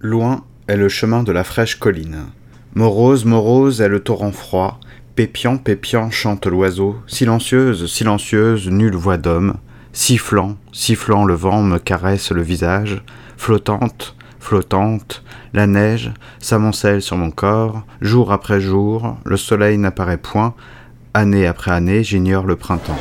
Loin 0.00 0.44
est 0.68 0.76
le 0.76 0.90
chemin 0.90 1.22
de 1.22 1.32
la 1.32 1.42
fraîche 1.42 1.76
colline. 1.76 2.26
Morose, 2.74 3.24
morose 3.24 3.80
est 3.80 3.88
le 3.88 4.00
torrent 4.00 4.30
froid. 4.30 4.78
Pépiant, 5.14 5.56
pépiant 5.56 6.10
chante 6.10 6.46
l'oiseau. 6.46 6.96
Silencieuse, 7.06 7.90
silencieuse, 7.90 8.68
nulle 8.68 8.94
voix 8.94 9.16
d'homme. 9.16 9.54
Sifflant, 9.94 10.56
sifflant, 10.70 11.24
le 11.24 11.32
vent 11.32 11.62
me 11.62 11.78
caresse 11.78 12.30
le 12.30 12.42
visage. 12.42 13.02
Flottante, 13.38 14.14
flottante, 14.38 15.24
la 15.54 15.66
neige 15.66 16.12
s'amoncelle 16.40 17.00
sur 17.00 17.16
mon 17.16 17.30
corps. 17.30 17.82
Jour 18.02 18.32
après 18.32 18.60
jour, 18.60 19.16
le 19.24 19.38
soleil 19.38 19.78
n'apparaît 19.78 20.18
point. 20.18 20.54
Année 21.14 21.46
après 21.46 21.70
année, 21.70 22.04
j'ignore 22.04 22.44
le 22.44 22.56
printemps. 22.56 22.98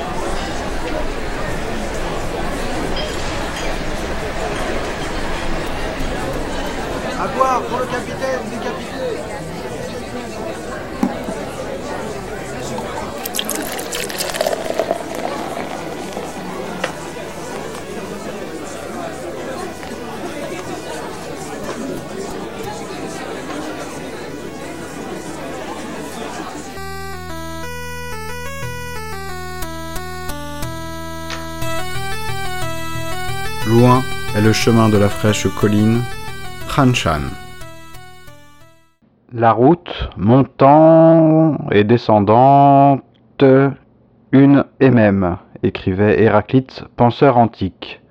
Chemin 34.55 34.89
de 34.89 34.97
la 34.97 35.09
fraîche 35.09 35.47
colline, 35.59 36.01
Khanshan. 36.73 37.21
La 39.33 39.51
route 39.51 40.09
montant 40.17 41.57
et 41.71 41.83
descendante, 41.83 43.03
une 44.31 44.63
et 44.79 44.89
même, 44.89 45.37
écrivait 45.61 46.21
Héraclite, 46.23 46.85
penseur 46.95 47.37
antique. 47.37 48.01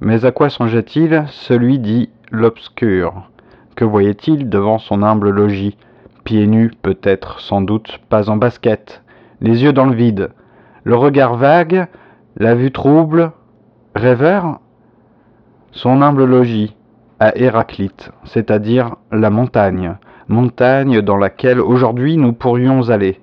Mais 0.00 0.24
à 0.26 0.30
quoi 0.30 0.50
songeait-il? 0.50 1.24
Celui 1.30 1.78
dit 1.78 2.10
l'obscur. 2.30 3.30
Que 3.74 3.86
voyait-il 3.86 4.50
devant 4.50 4.78
son 4.78 5.02
humble 5.02 5.30
logis? 5.30 5.76
Pieds 6.24 6.46
nus, 6.46 6.70
peut-être, 6.82 7.40
sans 7.40 7.62
doute, 7.62 7.98
pas 8.10 8.28
en 8.28 8.36
basket, 8.36 9.02
les 9.40 9.64
yeux 9.64 9.72
dans 9.72 9.86
le 9.86 9.96
vide, 9.96 10.30
le 10.84 10.94
regard 10.94 11.36
vague, 11.36 11.86
la 12.36 12.54
vue 12.54 12.72
trouble, 12.72 13.32
rêveur? 13.94 14.60
Son 15.72 16.02
humble 16.02 16.24
logis 16.24 16.76
à 17.18 17.36
Héraclite, 17.36 18.12
c'est-à-dire 18.24 18.96
la 19.10 19.30
montagne, 19.30 19.96
montagne 20.28 21.00
dans 21.00 21.16
laquelle 21.16 21.60
aujourd'hui 21.60 22.18
nous 22.18 22.34
pourrions 22.34 22.90
aller, 22.90 23.20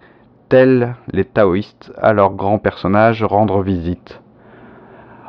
tels 0.50 0.95
les 1.11 1.25
taoïstes 1.25 1.94
à 2.02 2.11
leurs 2.11 2.33
grands 2.33 2.58
personnages 2.58 3.23
rendre 3.23 3.61
visite. 3.61 4.20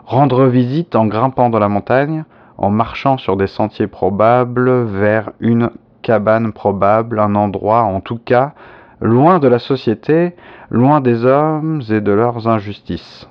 Rendre 0.07 0.47
visite 0.47 0.97
en 0.97 1.07
grimpant 1.07 1.51
dans 1.51 1.59
la 1.59 1.69
montagne, 1.69 2.25
en 2.57 2.71
marchant 2.71 3.19
sur 3.19 3.37
des 3.37 3.47
sentiers 3.47 3.87
probables 3.87 4.85
vers 4.85 5.31
une 5.41 5.71
cabane 6.01 6.53
probable, 6.53 7.21
un 7.21 7.35
endroit 7.35 7.83
en 7.83 8.01
tout 8.01 8.19
cas, 8.19 8.55
loin 9.03 9.39
de 9.39 9.49
la 9.49 9.59
société, 9.59 10.35
loin 10.71 11.03
des 11.03 11.27
hommes 11.27 11.83
et 11.91 12.01
de 12.01 12.13
leurs 12.13 12.49
injustices. 12.49 13.29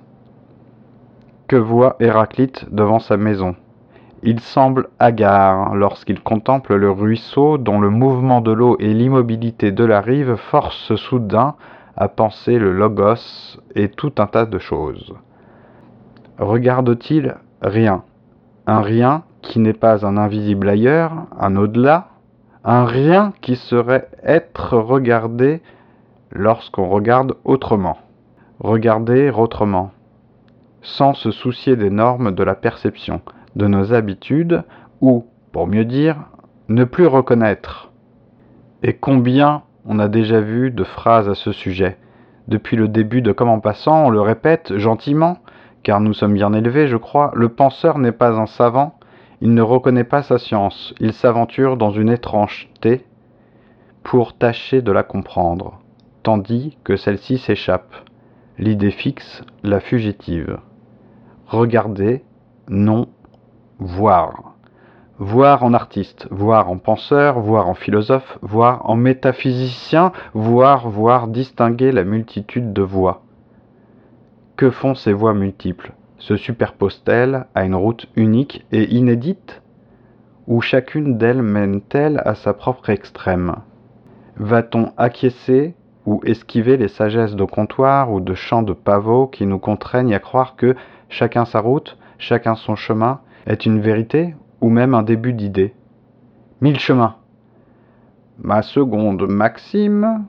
Que 1.47 1.55
voit 1.55 1.95
Héraclite 1.99 2.67
devant 2.71 2.99
sa 2.99 3.17
maison? 3.17 3.55
Il 4.23 4.39
semble 4.39 4.89
hagard 4.99 5.75
lorsqu'il 5.75 6.21
contemple 6.21 6.75
le 6.75 6.91
ruisseau 6.91 7.57
dont 7.57 7.79
le 7.79 7.89
mouvement 7.89 8.41
de 8.41 8.51
l'eau 8.51 8.75
et 8.79 8.93
l'immobilité 8.93 9.71
de 9.71 9.83
la 9.85 10.01
rive 10.01 10.35
forcent 10.35 10.95
soudain 10.95 11.55
à 11.95 12.09
penser 12.09 12.59
le 12.59 12.73
logos 12.73 13.59
et 13.75 13.89
tout 13.89 14.13
un 14.17 14.27
tas 14.27 14.45
de 14.45 14.59
choses. 14.59 15.13
Regarde-t-il 16.37 17.35
rien? 17.61 18.03
Un 18.67 18.81
rien 18.81 19.23
qui 19.41 19.59
n'est 19.59 19.73
pas 19.73 20.05
un 20.05 20.17
invisible 20.17 20.69
ailleurs, 20.69 21.11
un 21.39 21.55
au-delà? 21.55 22.07
Un 22.63 22.85
rien 22.85 23.33
qui 23.41 23.55
serait 23.55 24.09
être 24.23 24.77
regardé 24.77 25.61
lorsqu'on 26.31 26.89
regarde 26.89 27.35
autrement? 27.45 27.97
Regarder 28.59 29.31
autrement, 29.31 29.91
sans 30.81 31.13
se 31.13 31.31
soucier 31.31 31.77
des 31.77 31.89
normes 31.89 32.31
de 32.31 32.43
la 32.43 32.55
perception 32.55 33.21
de 33.55 33.67
nos 33.67 33.93
habitudes 33.93 34.63
ou, 35.01 35.25
pour 35.51 35.67
mieux 35.67 35.85
dire, 35.85 36.17
ne 36.67 36.83
plus 36.83 37.07
reconnaître. 37.07 37.91
Et 38.83 38.93
combien 38.93 39.63
on 39.85 39.99
a 39.99 40.07
déjà 40.07 40.39
vu 40.39 40.71
de 40.71 40.83
phrases 40.83 41.29
à 41.29 41.35
ce 41.35 41.51
sujet. 41.51 41.97
Depuis 42.47 42.77
le 42.77 42.87
début 42.87 43.21
de 43.21 43.31
Comme 43.31 43.49
en 43.49 43.59
passant, 43.59 44.05
on 44.05 44.09
le 44.09 44.21
répète 44.21 44.77
gentiment, 44.77 45.37
car 45.83 45.99
nous 45.99 46.13
sommes 46.13 46.33
bien 46.33 46.53
élevés, 46.53 46.87
je 46.87 46.97
crois, 46.97 47.31
le 47.35 47.49
penseur 47.49 47.97
n'est 47.97 48.11
pas 48.11 48.39
un 48.39 48.45
savant, 48.45 48.99
il 49.41 49.53
ne 49.53 49.61
reconnaît 49.61 50.03
pas 50.03 50.23
sa 50.23 50.37
science, 50.37 50.93
il 50.99 51.13
s'aventure 51.13 51.77
dans 51.77 51.91
une 51.91 52.09
étrangeté 52.09 53.05
pour 54.03 54.37
tâcher 54.37 54.81
de 54.81 54.91
la 54.91 55.03
comprendre, 55.03 55.79
tandis 56.23 56.77
que 56.83 56.95
celle-ci 56.95 57.37
s'échappe. 57.37 57.93
L'idée 58.57 58.91
fixe, 58.91 59.43
la 59.63 59.79
fugitive. 59.79 60.59
Regarder, 61.47 62.23
non, 62.67 63.07
voir. 63.79 64.55
Voir 65.17 65.63
en 65.63 65.73
artiste, 65.73 66.27
voir 66.31 66.69
en 66.69 66.77
penseur, 66.77 67.39
voir 67.39 67.67
en 67.67 67.73
philosophe, 67.73 68.37
voir 68.41 68.89
en 68.89 68.95
métaphysicien, 68.95 70.11
voir, 70.33 70.89
voir 70.89 71.27
distinguer 71.27 71.91
la 71.91 72.03
multitude 72.03 72.73
de 72.73 72.81
voix. 72.81 73.23
Que 74.55 74.69
font 74.69 74.95
ces 74.95 75.13
voix 75.13 75.33
multiples? 75.33 75.93
Se 76.17 76.35
superposent-elles 76.35 77.45
à 77.55 77.63
une 77.63 77.75
route 77.75 78.07
unique 78.15 78.65
et 78.71 78.93
inédite? 78.93 79.61
Ou 80.47 80.61
chacune 80.61 81.17
d'elles 81.17 81.41
mène-t-elle 81.41 82.21
à 82.25 82.35
sa 82.35 82.53
propre 82.53 82.89
extrême? 82.89 83.55
Va-t-on 84.37 84.91
acquiescer 84.97 85.75
ou 86.05 86.21
esquiver 86.25 86.75
les 86.75 86.87
sagesses 86.87 87.35
de 87.35 87.43
comptoir 87.43 88.11
ou 88.11 88.19
de 88.19 88.33
champs 88.33 88.63
de 88.63 88.73
pavots 88.73 89.27
qui 89.27 89.45
nous 89.45 89.59
contraignent 89.59 90.15
à 90.15 90.19
croire 90.19 90.55
que 90.55 90.75
chacun 91.07 91.45
sa 91.45 91.59
route, 91.59 91.97
chacun 92.17 92.55
son 92.55 92.75
chemin, 92.75 93.19
est 93.47 93.65
une 93.65 93.79
vérité 93.79 94.35
ou 94.61 94.69
même 94.69 94.93
un 94.93 95.03
début 95.03 95.33
d'idée? 95.33 95.73
Mille 96.61 96.79
chemins. 96.79 97.15
Ma 98.41 98.61
seconde 98.61 99.27
maxime, 99.27 100.25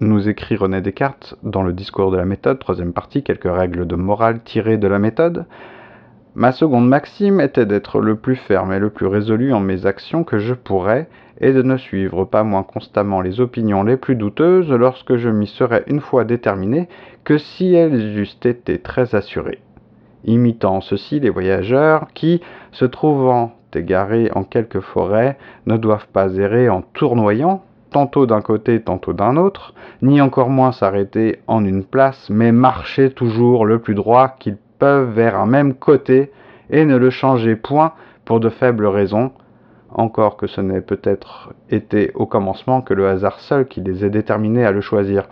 nous 0.00 0.28
écrit 0.28 0.56
René 0.56 0.80
Descartes 0.80 1.36
dans 1.42 1.62
le 1.62 1.72
discours 1.72 2.10
de 2.10 2.16
la 2.16 2.24
méthode, 2.24 2.58
troisième 2.58 2.92
partie, 2.92 3.22
quelques 3.22 3.50
règles 3.50 3.86
de 3.86 3.96
morale 3.96 4.40
tirées 4.44 4.76
de 4.76 4.88
la 4.88 4.98
méthode. 4.98 5.46
Ma 6.34 6.52
seconde 6.52 6.86
maxime 6.86 7.40
était 7.40 7.64
d'être 7.64 8.00
le 8.00 8.16
plus 8.16 8.36
ferme 8.36 8.72
et 8.72 8.78
le 8.78 8.90
plus 8.90 9.06
résolu 9.06 9.54
en 9.54 9.60
mes 9.60 9.86
actions 9.86 10.22
que 10.22 10.38
je 10.38 10.52
pourrais, 10.52 11.08
et 11.40 11.52
de 11.52 11.62
ne 11.62 11.76
suivre 11.76 12.24
pas 12.24 12.42
moins 12.42 12.62
constamment 12.62 13.20
les 13.20 13.40
opinions 13.40 13.82
les 13.82 13.96
plus 13.96 14.16
douteuses 14.16 14.70
lorsque 14.70 15.16
je 15.16 15.28
m'y 15.28 15.46
serais 15.46 15.84
une 15.86 16.00
fois 16.00 16.24
déterminé 16.24 16.88
que 17.24 17.38
si 17.38 17.74
elles 17.74 18.18
eussent 18.18 18.38
été 18.44 18.78
très 18.78 19.14
assurées 19.14 19.60
imitant 20.24 20.80
ceci 20.80 21.20
les 21.20 21.30
voyageurs 21.30 22.08
qui, 22.14 22.40
se 22.72 22.84
trouvant 22.84 23.52
égarés 23.76 24.30
en 24.34 24.42
quelque 24.42 24.80
forêt, 24.80 25.36
ne 25.66 25.76
doivent 25.76 26.08
pas 26.12 26.34
errer 26.36 26.68
en 26.68 26.82
tournoyant, 26.82 27.62
tantôt 27.90 28.26
d'un 28.26 28.40
côté, 28.40 28.80
tantôt 28.80 29.12
d'un 29.12 29.36
autre, 29.36 29.74
ni 30.02 30.20
encore 30.20 30.50
moins 30.50 30.72
s'arrêter 30.72 31.40
en 31.46 31.64
une 31.64 31.84
place, 31.84 32.28
mais 32.30 32.52
marcher 32.52 33.10
toujours 33.10 33.64
le 33.64 33.78
plus 33.78 33.94
droit 33.94 34.34
qu'ils 34.38 34.58
peuvent 34.78 35.10
vers 35.10 35.38
un 35.38 35.46
même 35.46 35.74
côté, 35.74 36.32
et 36.70 36.84
ne 36.84 36.96
le 36.96 37.10
changer 37.10 37.54
point 37.54 37.92
pour 38.24 38.40
de 38.40 38.48
faibles 38.48 38.86
raisons, 38.86 39.30
encore 39.90 40.36
que 40.36 40.48
ce 40.48 40.60
n'ait 40.60 40.80
peut-être 40.80 41.52
été 41.70 42.10
au 42.14 42.26
commencement 42.26 42.82
que 42.82 42.92
le 42.92 43.08
hasard 43.08 43.38
seul 43.40 43.66
qui 43.66 43.80
les 43.80 44.04
ait 44.04 44.10
déterminés 44.10 44.64
à 44.64 44.72
le 44.72 44.80
choisir. 44.80 45.28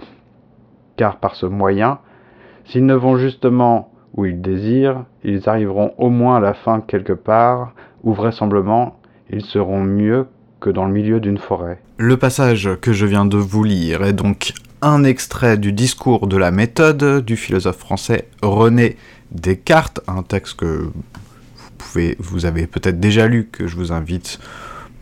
Car 0.97 1.17
par 1.17 1.35
ce 1.35 1.44
moyen, 1.44 1.99
s'ils 2.64 2.87
ne 2.87 2.94
vont 2.94 3.17
justement 3.17 3.91
où 4.14 4.25
ils 4.26 4.40
désirent, 4.40 5.05
ils 5.25 5.49
arriveront 5.49 5.93
au 5.99 6.11
moins 6.11 6.37
à 6.37 6.40
la 6.40 6.55
fin 6.55 6.81
quelque 6.81 7.12
part, 7.12 7.72
où 8.02 8.14
vraisemblablement 8.14 8.99
ils 9.31 9.44
seront 9.44 9.82
mieux 9.82 10.26
que 10.61 10.70
dans 10.70 10.87
le 10.87 10.93
milieu 10.93 11.20
d'une 11.20 11.38
forêt. 11.38 11.81
Le 11.99 12.16
passage 12.16 12.70
que 12.81 12.93
je 12.93 13.06
viens 13.06 13.25
de 13.25 13.37
vous 13.37 13.64
lire 13.64 14.02
est 14.02 14.12
donc 14.12 14.52
un 14.82 15.05
extrait 15.05 15.56
du 15.56 15.72
discours 15.72 16.26
de 16.26 16.37
la 16.37 16.50
méthode 16.50 17.25
du 17.25 17.37
philosophe 17.37 17.78
français 17.78 18.28
René 18.43 18.96
Descartes, 19.32 20.00
un 20.06 20.22
texte 20.22 20.56
que 20.56 20.90
vous, 22.19 22.46
avez 22.46 22.67
peut-être 22.67 23.00
déjà 23.00 23.26
lu, 23.26 23.49
que 23.50 23.67
je 23.67 23.76
vous 23.76 23.93
invite 23.93 24.38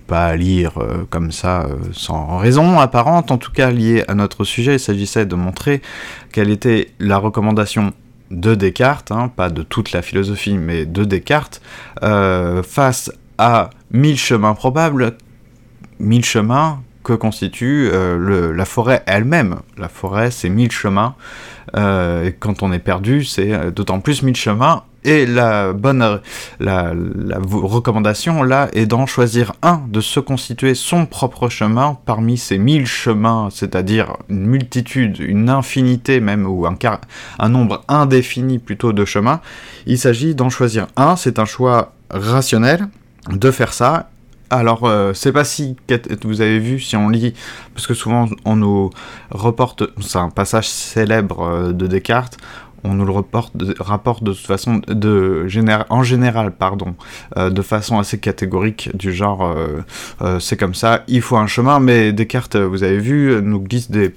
pas 0.07 0.27
à 0.27 0.37
lire 0.37 0.79
euh, 0.79 1.05
comme 1.09 1.33
ça 1.33 1.63
euh, 1.63 1.77
sans 1.93 2.37
raison 2.37 2.79
apparente, 2.81 3.31
en 3.31 3.39
tout 3.39 3.53
cas 3.53 3.71
lié 3.71 4.05
à 4.09 4.15
notre 4.15 4.45
sujet. 4.45 4.75
Il 4.75 4.81
s'agissait 4.81 5.27
de 5.27 5.35
montrer 5.35 5.81
quelle 6.33 6.51
était 6.51 6.89
la 6.99 7.19
recommandation 7.19 7.93
de 8.33 8.55
Descartes, 8.55 9.13
hein, 9.13 9.29
pas 9.29 9.51
de 9.51 9.63
toute 9.63 9.93
la 9.93 10.03
philosophie, 10.03 10.57
mais 10.59 10.87
de 10.87 11.05
Descartes, 11.05 11.61
euh, 12.03 12.63
face 12.63 13.13
à 13.39 13.71
mille 13.91 14.19
chemins 14.19 14.55
probables, 14.55 15.17
mille 16.01 16.25
chemins 16.25 16.81
que 17.05 17.13
constitue 17.13 17.91
euh, 17.93 18.53
la 18.55 18.65
forêt 18.65 19.03
elle-même. 19.07 19.61
La 19.77 19.89
forêt, 19.89 20.31
c'est 20.31 20.49
mille 20.49 20.71
chemins. 20.71 21.15
Euh, 21.77 22.27
et 22.27 22.33
quand 22.33 22.63
on 22.63 22.73
est 22.73 22.79
perdu, 22.79 23.25
c'est 23.25 23.71
d'autant 23.73 24.01
plus 24.01 24.23
mille 24.23 24.37
chemins. 24.37 24.85
Et 25.05 25.27
la 25.27 25.73
bonne 25.73 26.21
la, 26.61 26.93
recommandation 27.51 28.43
là 28.43 28.69
est 28.73 28.87
d'en 28.87 29.07
choisir 29.07 29.53
un, 29.63 29.83
de 29.89 30.01
se 30.01 30.21
constituer 30.21 30.75
son 30.75 31.07
propre 31.07 31.49
chemin 31.49 31.99
parmi 32.07 32.39
ces 32.39 32.59
mille 32.59 32.87
chemins, 32.87 33.49
c'est-à-dire 33.51 34.17
une 34.29 34.47
multitude, 34.47 35.19
une 35.19 35.49
infinité 35.49 36.21
même, 36.21 36.47
ou 36.47 36.67
un, 36.67 37.49
nombre 37.49 37.83
indéfini 37.89 38.59
plutôt 38.59 38.93
de 38.93 39.05
chemins. 39.05 39.41
Il 39.87 39.99
s'agit 39.99 40.35
d'en 40.35 40.51
choisir 40.51 40.87
un, 40.97 41.17
c'est 41.17 41.39
un 41.39 41.47
choix 41.47 41.93
rationnel 42.11 42.89
de 43.31 43.51
faire 43.51 43.73
ça 43.73 44.09
alors, 44.53 44.85
euh, 44.85 45.15
c'est 45.15 45.33
pas 45.33 45.45
si 45.45 45.77
vous 46.25 46.43
avez 46.43 46.59
vu 46.59 46.79
si 46.79 46.95
on 46.95 47.09
lit, 47.09 47.33
parce 47.73 47.87
que 47.87 47.95
souvent 47.95 48.29
on 48.45 48.55
nous 48.55 48.91
reporte, 49.31 49.83
c'est 50.03 50.19
un 50.19 50.29
passage 50.29 50.69
célèbre 50.69 51.41
euh, 51.41 51.73
de 51.73 51.87
Descartes, 51.87 52.37
on 52.85 52.95
nous 52.95 53.05
le 53.05 53.13
reporte, 53.13 53.53
rapporte 53.79 54.25
de 54.25 54.33
toute 54.33 54.47
façon, 54.47 54.81
de, 54.89 55.47
en 55.89 56.03
général, 56.03 56.53
pardon, 56.53 56.95
euh, 57.37 57.51
de 57.51 57.63
façon 57.63 57.99
assez 57.99 58.19
catégorique, 58.19 58.91
du 58.95 59.13
genre, 59.13 59.43
euh, 59.43 59.83
euh, 60.23 60.41
c'est 60.41 60.57
comme 60.57 60.75
ça, 60.75 61.05
il 61.09 61.23
faut 61.23 61.37
un 61.37 61.47
chemin, 61.47 61.81
mais 61.81 62.13
Descartes, 62.13 62.57
vous 62.57 62.83
avez 62.83 62.99
vu, 62.99 63.41
nous 63.43 63.61
glisse 63.61 63.91
des, 63.91 64.11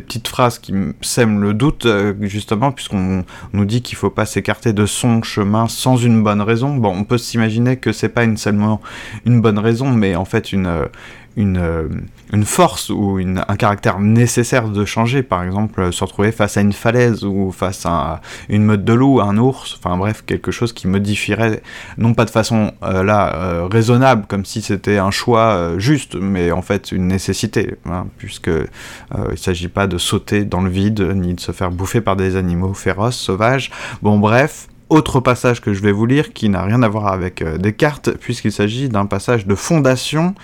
petites 0.00 0.28
phrases 0.28 0.58
qui 0.58 0.74
sèment 1.00 1.40
le 1.40 1.54
doute, 1.54 1.86
justement, 2.20 2.72
puisqu'on 2.72 3.24
nous 3.52 3.64
dit 3.64 3.82
qu'il 3.82 3.96
faut 3.96 4.10
pas 4.10 4.26
s'écarter 4.26 4.72
de 4.72 4.86
son 4.86 5.22
chemin 5.22 5.68
sans 5.68 5.96
une 5.96 6.22
bonne 6.22 6.42
raison. 6.42 6.76
Bon, 6.76 6.94
on 6.94 7.04
peut 7.04 7.18
s'imaginer 7.18 7.76
que 7.76 7.92
c'est 7.92 8.08
pas 8.08 8.24
une, 8.24 8.36
seulement 8.36 8.80
une 9.24 9.40
bonne 9.40 9.58
raison, 9.58 9.90
mais 9.90 10.14
en 10.16 10.24
fait 10.24 10.52
une, 10.52 10.88
une, 11.36 11.58
euh, 11.58 11.88
une 12.32 12.44
force 12.44 12.90
ou 12.90 13.18
un 13.18 13.56
caractère 13.56 14.00
nécessaire 14.00 14.68
de 14.68 14.84
changer. 14.84 15.22
Par 15.22 15.42
exemple, 15.42 15.80
euh, 15.80 15.92
se 15.92 16.02
retrouver 16.04 16.32
face 16.32 16.56
à 16.56 16.60
une 16.60 16.72
falaise 16.72 17.24
ou 17.24 17.52
face 17.52 17.86
à 17.86 18.20
une 18.48 18.64
meute 18.64 18.84
de 18.84 18.92
loup, 18.92 19.20
un 19.20 19.36
ours, 19.38 19.78
enfin 19.78 19.96
bref, 19.96 20.22
quelque 20.26 20.50
chose 20.50 20.72
qui 20.72 20.88
modifierait, 20.88 21.62
non 21.98 22.14
pas 22.14 22.24
de 22.24 22.30
façon 22.30 22.72
euh, 22.82 23.02
là 23.02 23.68
raisonnable, 23.70 24.26
comme 24.28 24.44
si 24.44 24.62
c'était 24.62 24.98
un 24.98 25.10
choix 25.10 25.78
juste, 25.78 26.14
mais 26.14 26.52
en 26.52 26.62
fait 26.62 26.92
une 26.92 27.06
nécessité, 27.06 27.76
hein, 27.86 28.06
puisque 28.18 28.50
il 28.50 29.38
s'agit 29.38 29.68
pas 29.68 29.86
de 29.86 29.98
sauter 29.98 30.44
dans 30.44 30.60
le 30.60 30.70
vide 30.70 31.00
ni 31.14 31.34
de 31.34 31.40
se 31.40 31.52
faire 31.52 31.70
bouffer 31.70 32.00
par 32.00 32.16
des 32.16 32.36
animaux 32.36 32.74
féroces, 32.74 33.16
sauvages. 33.16 33.70
Bon 34.02 34.18
bref, 34.18 34.68
autre 34.90 35.20
passage 35.20 35.60
que 35.60 35.72
je 35.72 35.80
vais 35.80 35.92
vous 35.92 36.06
lire 36.06 36.32
qui 36.32 36.48
n'a 36.48 36.62
rien 36.62 36.82
à 36.82 36.88
voir 36.88 37.06
avec 37.06 37.42
Descartes, 37.58 38.10
puisqu'il 38.20 38.52
s'agit 38.52 38.88
d'un 38.88 39.06
passage 39.06 39.46
de 39.46 39.54
fondation 39.54 40.34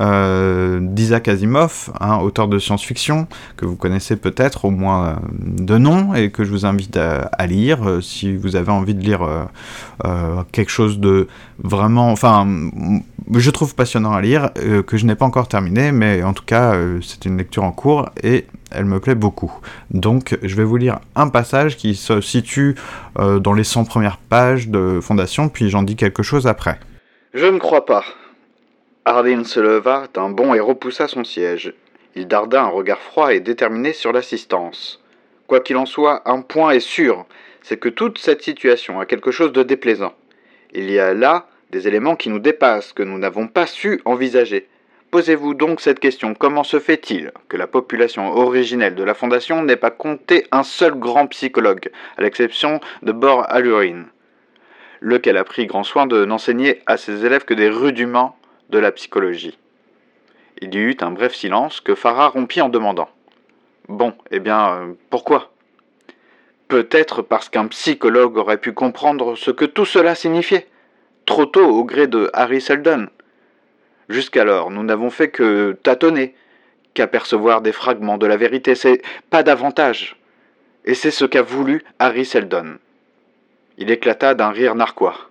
euh, 0.00 0.78
d'Isaac 0.82 1.28
Asimov, 1.28 1.90
un 2.00 2.18
auteur 2.18 2.48
de 2.48 2.58
science-fiction 2.58 3.26
que 3.56 3.64
vous 3.64 3.76
connaissez 3.76 4.16
peut-être 4.16 4.66
au 4.66 4.70
moins 4.70 5.06
euh, 5.06 5.14
de 5.32 5.78
nom 5.78 6.14
et 6.14 6.30
que 6.30 6.44
je 6.44 6.50
vous 6.50 6.66
invite 6.66 6.98
à, 6.98 7.46
lire 7.46 7.88
euh, 7.88 8.00
si 8.02 8.36
vous 8.36 8.56
avez 8.56 8.70
envie 8.70 8.94
de 8.94 9.00
lire 9.00 9.20
quelque 10.52 10.70
chose 10.70 10.98
de 10.98 11.28
vraiment, 11.62 12.10
enfin, 12.10 12.46
je 13.32 13.50
trouve 13.50 13.74
passionnant 13.74 14.12
à 14.12 14.20
lire, 14.20 14.50
que 14.86 14.96
je 14.96 15.06
n'ai 15.06 15.14
pas 15.14 15.24
encore 15.24 15.48
terminé, 15.48 15.92
mais 15.92 16.22
en 16.22 16.32
tout 16.32 16.44
cas 16.44 16.74
c'est 17.02 17.24
une 17.24 17.38
lecture 17.38 17.64
en 17.64 17.72
cours 17.72 18.08
et 18.22 18.46
elle 18.70 18.84
me 18.84 19.00
plaît 19.00 19.14
beaucoup. 19.14 19.52
Donc 19.90 20.36
je 20.42 20.56
vais 20.56 20.64
vous 20.64 20.76
lire 20.76 20.98
un 21.14 21.28
passage 21.28 21.76
qui 21.76 21.94
se 21.94 22.20
situe 22.20 22.74
dans 23.16 23.52
les 23.52 23.64
100 23.64 23.84
premières 23.84 24.18
pages 24.18 24.68
de 24.68 25.00
Fondation, 25.00 25.48
puis 25.48 25.70
j'en 25.70 25.82
dis 25.82 25.96
quelque 25.96 26.22
chose 26.22 26.46
après. 26.46 26.78
Je 27.34 27.46
ne 27.46 27.58
crois 27.58 27.84
pas. 27.84 28.04
Hardin 29.04 29.44
se 29.44 29.60
leva 29.60 30.08
d'un 30.14 30.30
bond 30.30 30.54
et 30.54 30.60
repoussa 30.60 31.06
son 31.06 31.22
siège. 31.22 31.74
Il 32.14 32.26
darda 32.26 32.62
un 32.62 32.68
regard 32.68 32.98
froid 32.98 33.34
et 33.34 33.40
déterminé 33.40 33.92
sur 33.92 34.10
l'assistance. 34.12 35.02
Quoi 35.46 35.60
qu'il 35.60 35.76
en 35.76 35.86
soit, 35.86 36.22
un 36.28 36.40
point 36.40 36.70
est 36.70 36.80
sûr, 36.80 37.24
c'est 37.62 37.76
que 37.76 37.88
toute 37.88 38.18
cette 38.18 38.42
situation 38.42 38.98
a 38.98 39.06
quelque 39.06 39.30
chose 39.30 39.52
de 39.52 39.62
déplaisant. 39.62 40.14
Il 40.72 40.90
y 40.90 40.98
a 40.98 41.14
là 41.14 41.46
des 41.70 41.86
éléments 41.86 42.16
qui 42.16 42.30
nous 42.30 42.38
dépassent, 42.38 42.92
que 42.92 43.02
nous 43.02 43.18
n'avons 43.18 43.46
pas 43.46 43.66
su 43.66 44.00
envisager. 44.04 44.66
Posez-vous 45.10 45.54
donc 45.54 45.80
cette 45.80 46.00
question, 46.00 46.34
comment 46.34 46.64
se 46.64 46.80
fait-il 46.80 47.32
que 47.48 47.56
la 47.56 47.66
population 47.66 48.34
originelle 48.34 48.96
de 48.96 49.04
la 49.04 49.14
Fondation 49.14 49.62
n'ait 49.62 49.76
pas 49.76 49.92
compté 49.92 50.46
un 50.50 50.64
seul 50.64 50.94
grand 50.94 51.28
psychologue, 51.28 51.90
à 52.16 52.22
l'exception 52.22 52.80
de 53.02 53.12
Bor 53.12 53.44
Alurin, 53.48 54.06
lequel 55.00 55.36
a 55.36 55.44
pris 55.44 55.66
grand 55.66 55.84
soin 55.84 56.06
de 56.06 56.24
n'enseigner 56.24 56.82
à 56.86 56.96
ses 56.96 57.24
élèves 57.24 57.44
que 57.44 57.54
des 57.54 57.68
rudiments 57.68 58.36
de 58.70 58.78
la 58.78 58.90
psychologie? 58.90 59.56
Il 60.60 60.74
y 60.74 60.78
eut 60.78 60.96
un 61.00 61.12
bref 61.12 61.34
silence 61.34 61.80
que 61.80 61.94
Farah 61.94 62.28
rompit 62.28 62.60
en 62.60 62.68
demandant. 62.68 63.08
Bon, 63.88 64.14
eh 64.32 64.40
bien, 64.40 64.70
euh, 64.70 64.92
pourquoi? 65.10 65.52
Peut-être 66.66 67.22
parce 67.22 67.48
qu'un 67.48 67.68
psychologue 67.68 68.36
aurait 68.38 68.58
pu 68.58 68.72
comprendre 68.72 69.36
ce 69.36 69.52
que 69.52 69.64
tout 69.64 69.84
cela 69.84 70.16
signifiait, 70.16 70.66
trop 71.26 71.46
tôt 71.46 71.64
au 71.64 71.84
gré 71.84 72.08
de 72.08 72.28
Harry 72.32 72.60
Seldon. 72.60 73.06
Jusqu'alors, 74.08 74.70
nous 74.70 74.82
n'avons 74.82 75.10
fait 75.10 75.30
que 75.30 75.76
tâtonner, 75.82 76.34
qu'apercevoir 76.94 77.60
des 77.60 77.72
fragments 77.72 78.18
de 78.18 78.26
la 78.26 78.36
vérité, 78.36 78.74
c'est 78.74 79.02
pas 79.30 79.42
davantage. 79.42 80.16
Et 80.84 80.94
c'est 80.94 81.10
ce 81.10 81.24
qu'a 81.24 81.42
voulu 81.42 81.84
Harry 81.98 82.24
Seldon. 82.24 82.78
Il 83.78 83.90
éclata 83.90 84.34
d'un 84.34 84.50
rire 84.50 84.74
narquois. 84.74 85.30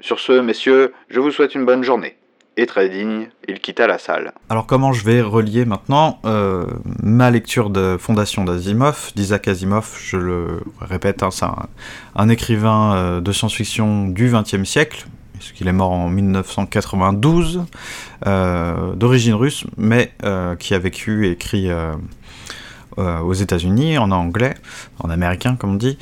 Sur 0.00 0.18
ce, 0.20 0.32
messieurs, 0.32 0.92
je 1.08 1.20
vous 1.20 1.30
souhaite 1.30 1.54
une 1.54 1.64
bonne 1.64 1.82
journée 1.82 2.16
et 2.56 2.66
très 2.66 2.88
digne, 2.88 3.28
il 3.48 3.60
quitta 3.60 3.86
la 3.86 3.98
salle. 3.98 4.32
Alors 4.48 4.66
comment 4.66 4.92
je 4.92 5.04
vais 5.04 5.20
relier 5.20 5.64
maintenant 5.64 6.20
euh, 6.24 6.64
ma 7.02 7.30
lecture 7.30 7.70
de 7.70 7.96
Fondation 7.98 8.44
d'Asimov, 8.44 9.12
d'Isaac 9.14 9.46
Asimov, 9.48 9.94
je 10.00 10.16
le 10.16 10.60
répète, 10.80 11.22
hein, 11.22 11.30
c'est 11.30 11.46
un, 12.14 12.28
écrivain 12.28 12.94
euh, 12.94 13.20
de 13.20 13.30
science-fiction 13.30 14.08
du 14.08 14.30
XXe 14.32 14.64
siècle, 14.64 15.06
puisqu'il 15.38 15.68
est 15.68 15.72
mort 15.72 15.92
en 15.92 16.08
1992, 16.08 17.64
euh, 18.26 18.94
d'origine 18.94 19.34
russe, 19.34 19.64
mais 19.76 20.12
qui 20.58 20.74
a 20.74 20.78
vécu 20.78 21.26
et 21.26 21.32
écrit 21.32 21.68
aux 22.96 23.32
États-Unis, 23.34 23.98
en 23.98 24.10
anglais, 24.10 24.54
en 24.98 25.10
américain 25.10 25.56
comme 25.56 25.72
on 25.72 25.74
dit. 25.74 25.98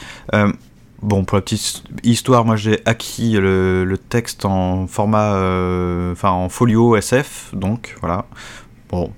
Bon, 1.04 1.22
pour 1.26 1.36
la 1.36 1.42
petite 1.42 1.84
histoire, 2.02 2.46
moi 2.46 2.56
j'ai 2.56 2.80
acquis 2.86 3.32
le, 3.32 3.98
texte 4.08 4.46
en 4.46 4.86
format, 4.86 5.34
euh, 5.34 6.12
enfin 6.12 6.30
en 6.30 6.48
folio 6.48 6.96
SF, 6.96 7.50
donc 7.52 7.94
voilà. 8.00 8.24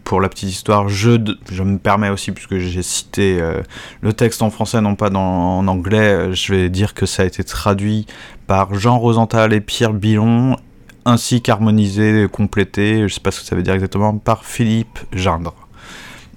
Pour 0.04 0.20
la 0.20 0.28
petite 0.28 0.50
histoire, 0.50 0.88
je, 0.88 1.10
me 1.10 1.78
permets 1.78 2.08
aussi, 2.08 2.32
puisque 2.32 2.58
j'ai 2.58 2.82
cité 2.82 3.40
euh, 3.40 3.62
le 4.00 4.12
texte 4.12 4.42
en 4.42 4.50
français, 4.50 4.80
non 4.80 4.94
pas 4.94 5.10
en 5.10 5.66
anglais, 5.66 6.32
je 6.32 6.54
vais 6.54 6.68
dire 6.68 6.94
que 6.94 7.06
ça 7.06 7.22
a 7.22 7.26
été 7.26 7.44
traduit 7.44 8.06
par 8.46 8.74
Jean 8.74 8.98
Rosenthal 8.98 9.52
et 9.52 9.60
Pierre 9.60 9.92
Billon, 9.92 10.56
ainsi 11.04 11.42
qu'harmonisé, 11.42 12.26
complété, 12.30 13.08
je 13.08 13.14
sais 13.14 13.20
pas 13.20 13.30
ce 13.30 13.40
que 13.40 13.46
ça 13.46 13.56
veut 13.56 13.62
dire 13.62 13.74
exactement, 13.74 14.18
par 14.18 14.44
Philippe 14.44 14.98
Gindre. 15.12 15.54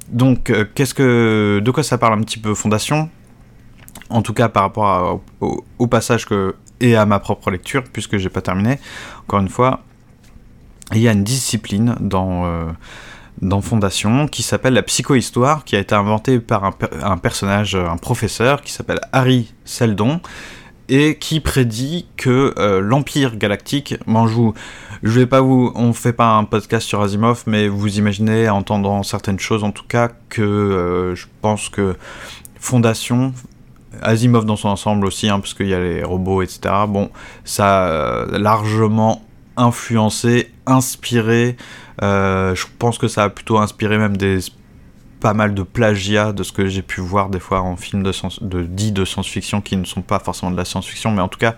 Donc, 0.09 0.49
euh, 0.49 0.65
qu'est-ce 0.73 0.93
que, 0.93 1.61
de 1.63 1.71
quoi 1.71 1.83
ça 1.83 1.97
parle 1.97 2.19
un 2.19 2.23
petit 2.23 2.39
peu 2.39 2.53
Fondation? 2.55 3.09
En 4.09 4.23
tout 4.23 4.33
cas 4.33 4.49
par 4.49 4.63
rapport 4.63 5.21
au, 5.39 5.87
passage 5.87 6.25
que, 6.25 6.55
et 6.79 6.95
à 6.95 7.05
ma 7.05 7.19
propre 7.19 7.51
lecture, 7.51 7.83
puisque 7.83 8.17
j'ai 8.17 8.29
pas 8.29 8.41
terminé, 8.41 8.79
encore 9.21 9.39
une 9.39 9.49
fois, 9.49 9.81
il 10.93 11.01
y 11.01 11.07
a 11.07 11.11
une 11.11 11.23
discipline 11.23 11.95
dans, 11.99 12.45
euh, 12.45 12.65
dans 13.41 13.61
Fondation 13.61 14.27
qui 14.27 14.43
s'appelle 14.43 14.73
la 14.73 14.83
psychohistoire, 14.83 15.63
qui 15.63 15.75
a 15.75 15.79
été 15.79 15.95
inventée 15.95 16.39
par 16.39 16.63
un, 16.65 17.17
personnage, 17.17 17.75
un 17.75 17.97
professeur, 17.97 18.61
qui 18.61 18.71
s'appelle 18.71 18.99
Harry 19.11 19.53
Seldon, 19.65 20.19
et 20.89 21.17
qui 21.17 21.39
prédit 21.39 22.07
que 22.17 22.53
euh, 22.57 22.81
l'Empire 22.81 23.37
galactique, 23.37 23.95
bon, 24.07 24.27
je, 24.27 24.39
je 25.03 25.11
vais 25.11 25.27
pas 25.27 25.39
vous, 25.39 25.71
on 25.75 25.93
fait 25.93 26.13
pas 26.13 26.35
un 26.35 26.43
podcast 26.43 26.87
sur 26.87 27.01
Asimov, 27.01 27.43
mais 27.45 27.67
vous 27.67 27.99
imaginez, 27.99 28.49
en 28.49 28.57
entendant 28.57 29.03
certaines 29.03 29.39
choses 29.39 29.63
en 29.63 29.71
tout 29.71 29.85
cas, 29.87 30.09
que 30.29 30.41
euh, 30.41 31.15
je 31.15 31.27
pense 31.41 31.69
que 31.69 31.95
Fondation 32.59 33.33
Asimov 34.01 34.45
dans 34.45 34.55
son 34.55 34.69
ensemble 34.69 35.05
aussi, 35.05 35.29
hein, 35.29 35.39
parce 35.39 35.53
qu'il 35.53 35.67
y 35.67 35.73
a 35.73 35.79
les 35.79 36.03
robots, 36.03 36.41
etc. 36.41 36.59
Bon, 36.87 37.09
ça 37.43 38.23
a 38.23 38.37
largement 38.37 39.23
influencé, 39.57 40.51
inspiré. 40.69 41.57
Euh, 42.01 42.55
je 42.55 42.65
pense 42.77 42.97
que 42.97 43.07
ça 43.07 43.23
a 43.23 43.29
plutôt 43.29 43.57
inspiré 43.57 43.97
même 43.97 44.17
des 44.17 44.39
pas 45.19 45.33
mal 45.33 45.53
de 45.53 45.63
plagiat 45.63 46.31
de 46.31 46.43
ce 46.43 46.53
que 46.53 46.67
j'ai 46.67 46.81
pu 46.81 47.01
voir 47.01 47.29
des 47.29 47.39
fois 47.39 47.61
en 47.61 47.75
films 47.75 48.03
de, 48.03 48.13
de 48.41 48.63
dits 48.63 48.93
de 48.93 49.03
science-fiction 49.03 49.59
qui 49.59 49.75
ne 49.75 49.83
sont 49.83 50.01
pas 50.01 50.19
forcément 50.19 50.49
de 50.51 50.55
la 50.57 50.63
science-fiction, 50.63 51.11
mais 51.11 51.21
en 51.21 51.27
tout 51.27 51.39
cas, 51.39 51.55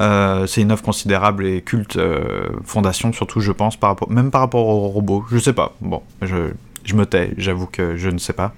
euh, 0.00 0.46
c'est 0.46 0.62
une 0.62 0.70
œuvre 0.70 0.82
considérable 0.82 1.44
et 1.44 1.62
culte, 1.62 1.96
euh, 1.96 2.48
fondation 2.64 3.12
surtout, 3.12 3.40
je 3.40 3.52
pense, 3.52 3.76
même 4.08 4.30
par 4.30 4.40
rapport 4.40 4.66
aux 4.66 4.88
robots. 4.88 5.24
Je 5.30 5.38
sais 5.38 5.52
pas. 5.52 5.74
Bon, 5.80 6.02
je 6.22 6.94
me 6.94 7.04
tais, 7.04 7.34
j'avoue 7.38 7.66
que 7.66 7.96
je 7.96 8.08
ne 8.08 8.18
sais 8.18 8.32
pas 8.32 8.52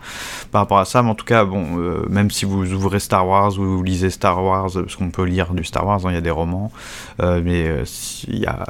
par 0.50 0.60
rapport 0.62 0.78
à 0.78 0.84
ça, 0.84 1.02
mais 1.02 1.10
en 1.10 1.14
tout 1.14 1.26
cas, 1.26 1.44
bon, 1.44 1.64
même 2.08 2.30
si 2.30 2.44
vous 2.44 2.72
ouvrez 2.72 3.00
Star 3.00 3.26
Wars 3.26 3.58
ou 3.58 3.64
vous 3.64 3.82
lisez 3.82 4.10
Star 4.10 4.42
Wars, 4.42 4.70
parce 4.74 4.96
qu'on 4.96 5.10
peut 5.10 5.24
lire 5.24 5.54
du 5.54 5.64
Star 5.64 5.86
Wars, 5.86 6.00
hein, 6.04 6.10
il 6.10 6.14
y 6.14 6.18
a 6.18 6.22
des 6.22 6.30
romans, 6.30 6.70
mais 7.18 7.82
il 8.28 8.38
y 8.38 8.46
a 8.46 8.64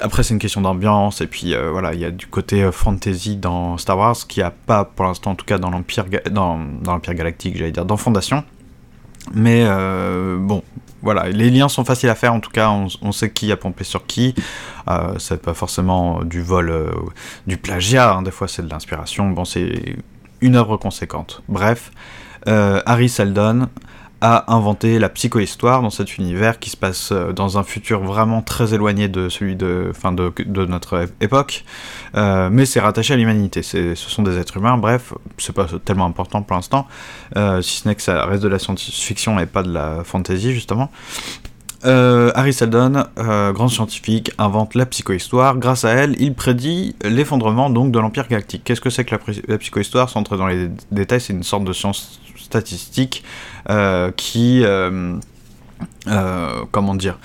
après, 0.00 0.22
c'est 0.22 0.34
une 0.34 0.40
question 0.40 0.60
d'ambiance, 0.60 1.20
et 1.20 1.26
puis 1.26 1.54
voilà, 1.70 1.94
il 1.94 2.00
y 2.00 2.04
a 2.04 2.10
du 2.10 2.26
côté 2.26 2.70
fantasy 2.72 3.36
dans 3.36 3.78
Star 3.78 3.98
Wars 3.98 4.16
qui 4.28 4.42
a 4.42 4.50
pas, 4.50 4.84
pour 4.84 5.04
l'instant, 5.04 5.32
en 5.32 5.34
tout 5.34 5.46
cas, 5.46 5.58
dans 5.58 5.70
l'Empire 5.70 6.06
dans, 6.30 6.58
dans 6.82 6.98
Galactique, 6.98 7.56
j'allais 7.56 7.72
dire, 7.72 7.84
dans 7.84 7.96
Fondation. 7.96 8.44
Mais 9.32 9.64
bon, 10.38 10.62
voilà, 11.04 11.28
les 11.28 11.50
liens 11.50 11.68
sont 11.68 11.84
faciles 11.84 12.08
à 12.08 12.14
faire, 12.14 12.32
en 12.32 12.40
tout 12.40 12.50
cas, 12.50 12.70
on, 12.70 13.12
sait 13.12 13.30
qui 13.30 13.52
a 13.52 13.58
pompé 13.58 13.84
sur 13.84 14.06
qui. 14.06 14.34
Euh, 14.88 15.14
c'est 15.18 15.40
pas 15.40 15.52
forcément 15.52 16.24
du 16.24 16.42
vol, 16.42 16.70
euh, 16.70 16.90
du 17.46 17.58
plagiat, 17.58 18.14
hein. 18.14 18.22
des 18.22 18.30
fois 18.30 18.48
c'est 18.48 18.62
de 18.62 18.70
l'inspiration. 18.70 19.28
Bon, 19.28 19.44
c'est 19.44 19.96
une 20.40 20.56
œuvre 20.56 20.78
conséquente. 20.78 21.42
Bref, 21.46 21.92
euh, 22.48 22.80
Harry 22.86 23.10
Seldon 23.10 23.68
a 24.24 24.50
inventé 24.54 24.98
la 24.98 25.10
psychohistoire 25.10 25.82
dans 25.82 25.90
cet 25.90 26.16
univers 26.16 26.58
qui 26.58 26.70
se 26.70 26.78
passe 26.78 27.12
euh, 27.12 27.34
dans 27.34 27.58
un 27.58 27.62
futur 27.62 28.00
vraiment 28.00 28.40
très 28.40 28.72
éloigné 28.72 29.06
de 29.06 29.28
celui 29.28 29.54
de, 29.54 29.92
fin 29.92 30.12
de, 30.12 30.32
notre 30.64 31.06
époque, 31.20 31.62
euh, 32.14 32.48
mais 32.50 32.64
c'est 32.64 32.80
rattaché 32.80 33.12
à 33.12 33.18
l'humanité. 33.18 33.62
Ce 33.62 33.94
sont 33.94 34.22
des 34.22 34.38
êtres 34.38 34.56
humains, 34.56 34.78
bref, 34.78 35.12
c'est 35.36 35.54
pas 35.54 35.66
tellement 35.84 36.06
important 36.06 36.40
pour 36.40 36.56
l'instant, 36.56 36.86
euh, 37.36 37.60
si 37.60 37.80
ce 37.80 37.88
n'est 37.88 37.94
que 37.94 38.00
ça 38.00 38.24
reste 38.24 38.42
de 38.42 38.48
la 38.48 38.58
science-fiction 38.58 39.38
et 39.40 39.44
pas 39.44 39.62
de 39.62 39.72
la 39.72 40.04
fantasy 40.04 40.54
justement. 40.54 40.90
Harry 41.86 42.54
Seldon, 42.54 43.04
grand 43.18 43.68
scientifique, 43.68 44.32
invente 44.38 44.74
la 44.74 44.86
psychohistoire. 44.86 45.58
Grâce 45.58 45.84
à 45.84 45.90
elle, 45.90 46.16
il 46.18 46.32
prédit 46.32 46.96
l'effondrement 47.04 47.68
donc 47.68 47.92
de 47.92 47.98
l'Empire 47.98 48.26
galactique. 48.26 48.62
Qu'est-ce 48.64 48.80
que 48.80 48.88
c'est 48.88 49.04
que 49.04 49.14
la, 49.14 49.20
la 49.48 49.58
psychohistoire? 49.58 50.08
Sans 50.08 50.20
entrer 50.20 50.38
dans 50.38 50.46
les 50.46 50.70
détails, 50.90 51.20
c'est 51.20 51.34
une 51.34 51.42
sorte 51.42 51.64
de 51.64 51.74
science 51.74 52.22
statistique 52.38 53.22
qui, 54.16 54.62
euh, 54.64 55.16
euh, 56.08 56.64
comment 56.70 56.94
dire, 56.94 57.18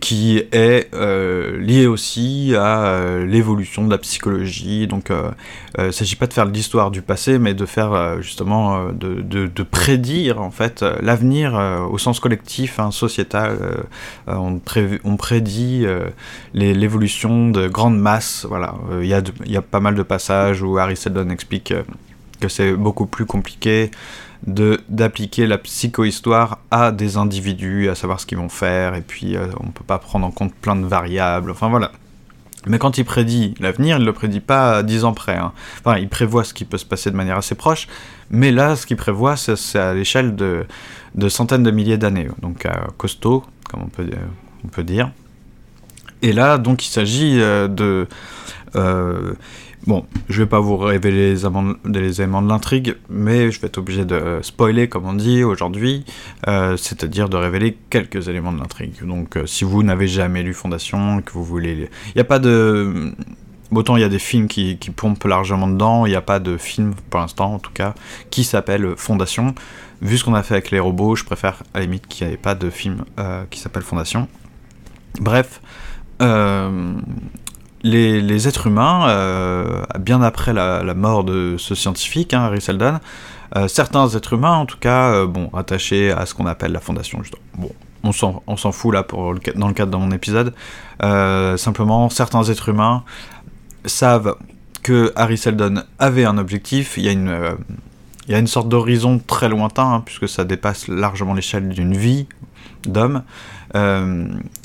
qui 0.00 0.42
est 0.50 0.92
lié 0.92 1.86
aussi 1.86 2.54
à 2.58 3.20
l'évolution 3.24 3.84
de 3.84 3.90
la 3.90 3.98
psychologie. 3.98 4.88
Donc, 4.88 5.12
il 5.78 5.84
ne 5.84 5.90
s'agit 5.92 6.16
pas 6.16 6.26
de 6.26 6.32
faire 6.32 6.46
l'histoire 6.46 6.90
du 6.90 7.02
passé, 7.02 7.38
mais 7.38 7.54
de 7.54 7.64
faire 7.66 8.20
justement 8.20 8.86
de, 8.92 9.62
prédire 9.62 10.40
en 10.40 10.50
fait 10.50 10.84
l'avenir 11.00 11.54
au 11.88 11.98
sens 11.98 12.18
collectif, 12.18 12.80
hein, 12.80 12.90
sociétal. 12.90 13.84
On, 14.26 14.58
prédit 15.16 15.86
l'évolution 16.52 17.50
de 17.50 17.68
grandes 17.68 18.00
masses. 18.00 18.44
Voilà, 18.48 18.74
il 19.00 19.06
y, 19.06 19.52
y 19.52 19.56
a 19.56 19.62
pas 19.62 19.78
mal 19.78 19.94
de 19.94 20.02
passages 20.02 20.62
où 20.62 20.78
Harry 20.78 20.96
Seldon 20.96 21.30
explique 21.30 21.72
que 22.42 22.48
c'est 22.48 22.72
beaucoup 22.72 23.06
plus 23.06 23.24
compliqué 23.24 23.92
d'appliquer 24.46 25.46
la 25.46 25.58
psychohistoire 25.58 26.58
à 26.70 26.90
des 26.90 27.16
individus, 27.16 27.88
à 27.88 27.94
savoir 27.94 28.20
ce 28.20 28.26
qu'ils 28.26 28.38
vont 28.38 28.48
faire, 28.48 28.94
et 28.94 29.02
puis 29.02 29.36
euh, 29.36 29.46
on 29.60 29.68
peut 29.70 29.84
pas 29.84 29.98
prendre 29.98 30.26
en 30.26 30.30
compte 30.30 30.54
plein 30.54 30.76
de 30.76 30.86
variables, 30.86 31.50
enfin 31.50 31.68
voilà. 31.68 31.92
Mais 32.66 32.78
quand 32.78 32.96
il 32.98 33.04
prédit 33.04 33.54
l'avenir, 33.58 33.98
il 33.98 34.04
le 34.04 34.12
prédit 34.12 34.40
pas 34.40 34.78
à 34.78 34.82
10 34.84 35.04
ans 35.04 35.14
près. 35.14 35.36
Hein. 35.36 35.52
Enfin, 35.80 35.98
il 35.98 36.08
prévoit 36.08 36.44
ce 36.44 36.54
qui 36.54 36.64
peut 36.64 36.78
se 36.78 36.84
passer 36.84 37.10
de 37.10 37.16
manière 37.16 37.36
assez 37.36 37.56
proche, 37.56 37.88
mais 38.30 38.52
là, 38.52 38.76
ce 38.76 38.86
qu'il 38.86 38.96
prévoit, 38.96 39.36
c'est 39.36 39.78
à 39.78 39.94
l'échelle 39.94 40.36
de, 40.36 40.64
de, 41.16 41.28
centaines 41.28 41.64
de 41.64 41.72
milliers 41.72 41.98
d'années. 41.98 42.28
Donc, 42.40 42.68
costaud, 42.98 43.44
comme 43.68 43.82
on 43.82 43.88
peut, 43.88 44.08
on 44.64 44.68
peut 44.68 44.84
dire. 44.84 45.10
Et 46.22 46.32
là, 46.32 46.56
donc, 46.56 46.86
il 46.86 46.90
s'agit 46.90 47.40
euh, 47.40 47.68
de. 47.68 48.06
Euh, 49.82 49.86
Bon, 49.86 50.06
je 50.28 50.42
vais 50.42 50.48
pas 50.48 50.60
vous 50.60 50.76
révéler 50.76 51.34
les, 51.34 52.20
éléments 52.20 52.42
de 52.42 52.48
l'intrigue, 52.48 52.94
mais 53.10 53.50
je 53.50 53.60
vais 53.60 53.66
être 53.66 53.78
obligé 53.78 54.04
de 54.04 54.38
spoiler, 54.42 54.88
comme 54.88 55.06
on 55.06 55.12
dit 55.12 55.42
aujourd'hui, 55.42 56.04
euh, 56.46 56.76
c'est-à-dire 56.76 57.28
de 57.28 57.36
révéler 57.36 57.76
quelques 57.90 58.28
éléments 58.28 58.52
de 58.52 58.60
l'intrigue. 58.60 59.04
Donc, 59.04 59.36
euh, 59.36 59.46
si 59.46 59.64
vous 59.64 59.82
n'avez 59.82 60.06
jamais 60.06 60.42
lu 60.42 60.54
Fondation, 60.54 61.20
que 61.22 61.32
vous 61.32 61.44
voulez... 61.44 61.90
Il 62.06 62.12
n'y 62.14 62.20
a 62.20 62.24
pas 62.24 62.38
de... 62.38 63.12
Autant 63.72 63.96
il 63.96 64.02
y 64.02 64.04
a 64.04 64.10
des 64.10 64.18
films 64.18 64.48
qui, 64.48 64.76
pompent 64.94 65.24
largement 65.24 65.66
dedans, 65.66 66.04
il 66.04 66.10
n'y 66.10 66.16
a 66.16 66.20
pas 66.20 66.38
de 66.38 66.58
film, 66.58 66.94
pour 67.08 67.20
l'instant 67.20 67.54
en 67.54 67.58
tout 67.58 67.72
cas, 67.72 67.94
qui 68.28 68.44
s'appelle 68.44 68.94
Fondation. 68.98 69.54
Vu 70.02 70.18
ce 70.18 70.24
qu'on 70.24 70.34
a 70.34 70.42
fait 70.42 70.54
avec 70.54 70.70
les 70.70 70.78
robots, 70.78 71.16
je 71.16 71.24
préfère 71.24 71.62
à 71.72 71.78
la 71.78 71.86
limite 71.86 72.06
qu'il 72.06 72.26
n'y 72.26 72.34
ait 72.34 72.36
pas 72.36 72.54
de 72.54 72.68
film 72.68 73.04
euh, 73.18 73.44
qui 73.50 73.58
s'appelle 73.60 73.82
Fondation. 73.82 74.28
Bref, 75.20 75.62
les, 77.82 78.48
êtres 78.48 78.66
humains, 78.66 79.08
euh, 79.08 79.82
bien 79.98 80.22
après 80.22 80.52
la, 80.52 80.94
mort 80.94 81.24
de 81.24 81.56
ce 81.58 81.74
scientifique, 81.74 82.34
hein, 82.34 82.42
Harry 82.42 82.60
Seldon, 82.60 82.98
euh, 83.56 83.68
certains 83.68 84.08
êtres 84.08 84.34
humains, 84.34 84.54
en 84.54 84.66
tout 84.66 84.78
cas, 84.78 85.12
euh, 85.12 85.26
bon, 85.26 85.50
attachés 85.54 86.10
à 86.12 86.26
ce 86.26 86.34
qu'on 86.34 86.46
appelle 86.46 86.72
la 86.72 86.80
fondation, 86.80 87.22
on 88.04 88.12
s'en 88.12 88.72
fout 88.72 88.94
là 88.94 89.04
dans 89.56 89.68
le 89.68 89.74
cadre 89.74 89.90
de 89.90 89.96
mon 89.96 90.10
épisode. 90.10 90.54
simplement, 91.00 92.08
certains 92.08 92.44
êtres 92.44 92.68
humains 92.68 93.04
savent 93.84 94.36
que 94.82 95.12
Harry 95.16 95.38
Seldon 95.38 95.82
avait 95.98 96.24
un 96.24 96.38
objectif. 96.38 96.96
Il 96.96 97.04
y 97.04 97.08
a 97.08 97.12
une, 97.12 97.56
il 98.28 98.48
sorte 98.48 98.68
d'horizon 98.68 99.20
très 99.24 99.48
lointain, 99.48 99.94
hein, 99.94 100.02
puisque 100.04 100.28
ça 100.28 100.44
dépasse 100.44 100.88
largement 100.88 101.34
l'échelle 101.34 101.68
d'une 101.68 101.96
vie 101.96 102.26
d'homme. 102.84 103.22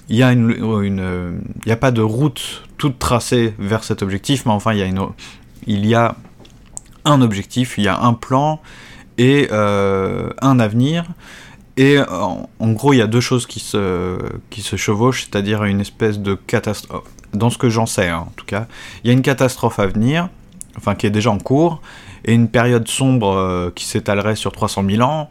Il 0.10 0.16
y 0.16 0.24
a 0.24 0.32
une, 0.32 1.52
il 1.66 1.70
y 1.70 1.72
a 1.72 1.78
pas 1.78 1.92
de 1.92 2.02
route 2.02 2.64
toute 2.78 2.98
tracée 3.00 3.54
vers 3.60 3.84
cet 3.84 4.02
objectif, 4.02 4.46
mais 4.46 4.52
enfin, 4.52 4.74
il 4.74 4.80
y 4.80 4.82
a, 4.82 4.86
une, 4.86 5.06
il 5.66 5.86
y 5.86 5.96
a 5.96 6.16
un 7.06 7.22
objectif, 7.22 7.78
il 7.78 7.86
y 7.86 7.88
a 7.88 8.00
un 8.00 8.14
plan 8.14 8.62
et 9.18 9.50
euh, 9.52 10.30
un 10.42 10.60
avenir. 10.60 11.06
Et 11.76 12.00
en, 12.00 12.72
gros, 12.72 12.94
il 12.94 12.98
y 12.98 13.02
a 13.02 13.08
deux 13.08 13.22
choses 13.22 13.46
qui 13.46 13.60
se, 13.60 14.18
qui 14.50 14.62
se 14.62 14.76
chevauchent, 14.78 15.26
c'est-à-dire 15.26 15.64
une 15.64 15.80
espèce 15.80 16.20
de 16.20 16.34
catastrophe. 16.34 17.04
Dans 17.34 17.52
ce 17.52 17.60
que 17.60 17.70
j'en 17.70 17.86
sais, 17.86 18.10
hein, 18.10 18.26
en 18.28 18.34
tout 18.36 18.46
cas, 18.46 18.68
il 19.04 19.08
y 19.08 19.10
a 19.12 19.14
une 19.14 19.22
catastrophe 19.22 19.78
à 19.78 19.86
venir, 19.86 20.30
enfin 20.78 20.96
qui 20.96 21.06
est 21.06 21.12
déjà 21.12 21.30
en 21.30 21.38
cours, 21.38 21.82
et 22.28 22.34
une 22.34 22.50
période 22.50 22.88
sombre 22.88 23.30
euh, 23.30 23.72
qui 23.74 23.86
s'étalerait 23.86 24.36
sur 24.36 24.52
300 24.52 24.84
000 24.88 25.02
ans, 25.02 25.30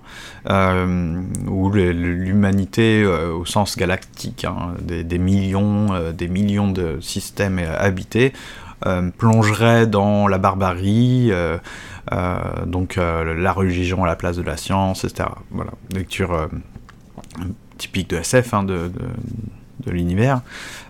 euh, 0.48 1.20
où 1.46 1.70
l'humanité, 1.70 3.02
euh, 3.02 3.32
au 3.32 3.44
sens 3.44 3.76
galactique, 3.76 4.46
hein, 4.46 4.74
des, 4.80 5.18
millions, 5.18 5.88
des 6.12 6.28
millions 6.28 6.70
de 6.70 6.98
systèmes 7.00 7.60
habités, 7.78 8.32
plongerait 9.18 9.86
dans 9.86 10.28
la 10.28 10.38
barbarie, 10.38 11.32
donc 12.66 12.96
la 12.96 13.52
religion 13.52 14.04
à 14.04 14.06
la 14.06 14.16
place 14.16 14.36
de 14.36 14.42
la 14.42 14.56
science, 14.56 15.04
etc. 15.04 15.30
Voilà, 15.50 15.72
lecture 15.94 16.48
typique 17.78 18.10
de 18.10 18.16
SF, 18.16 18.52
hein, 18.54 18.64
de, 18.64 18.90
l'univers. 19.86 20.42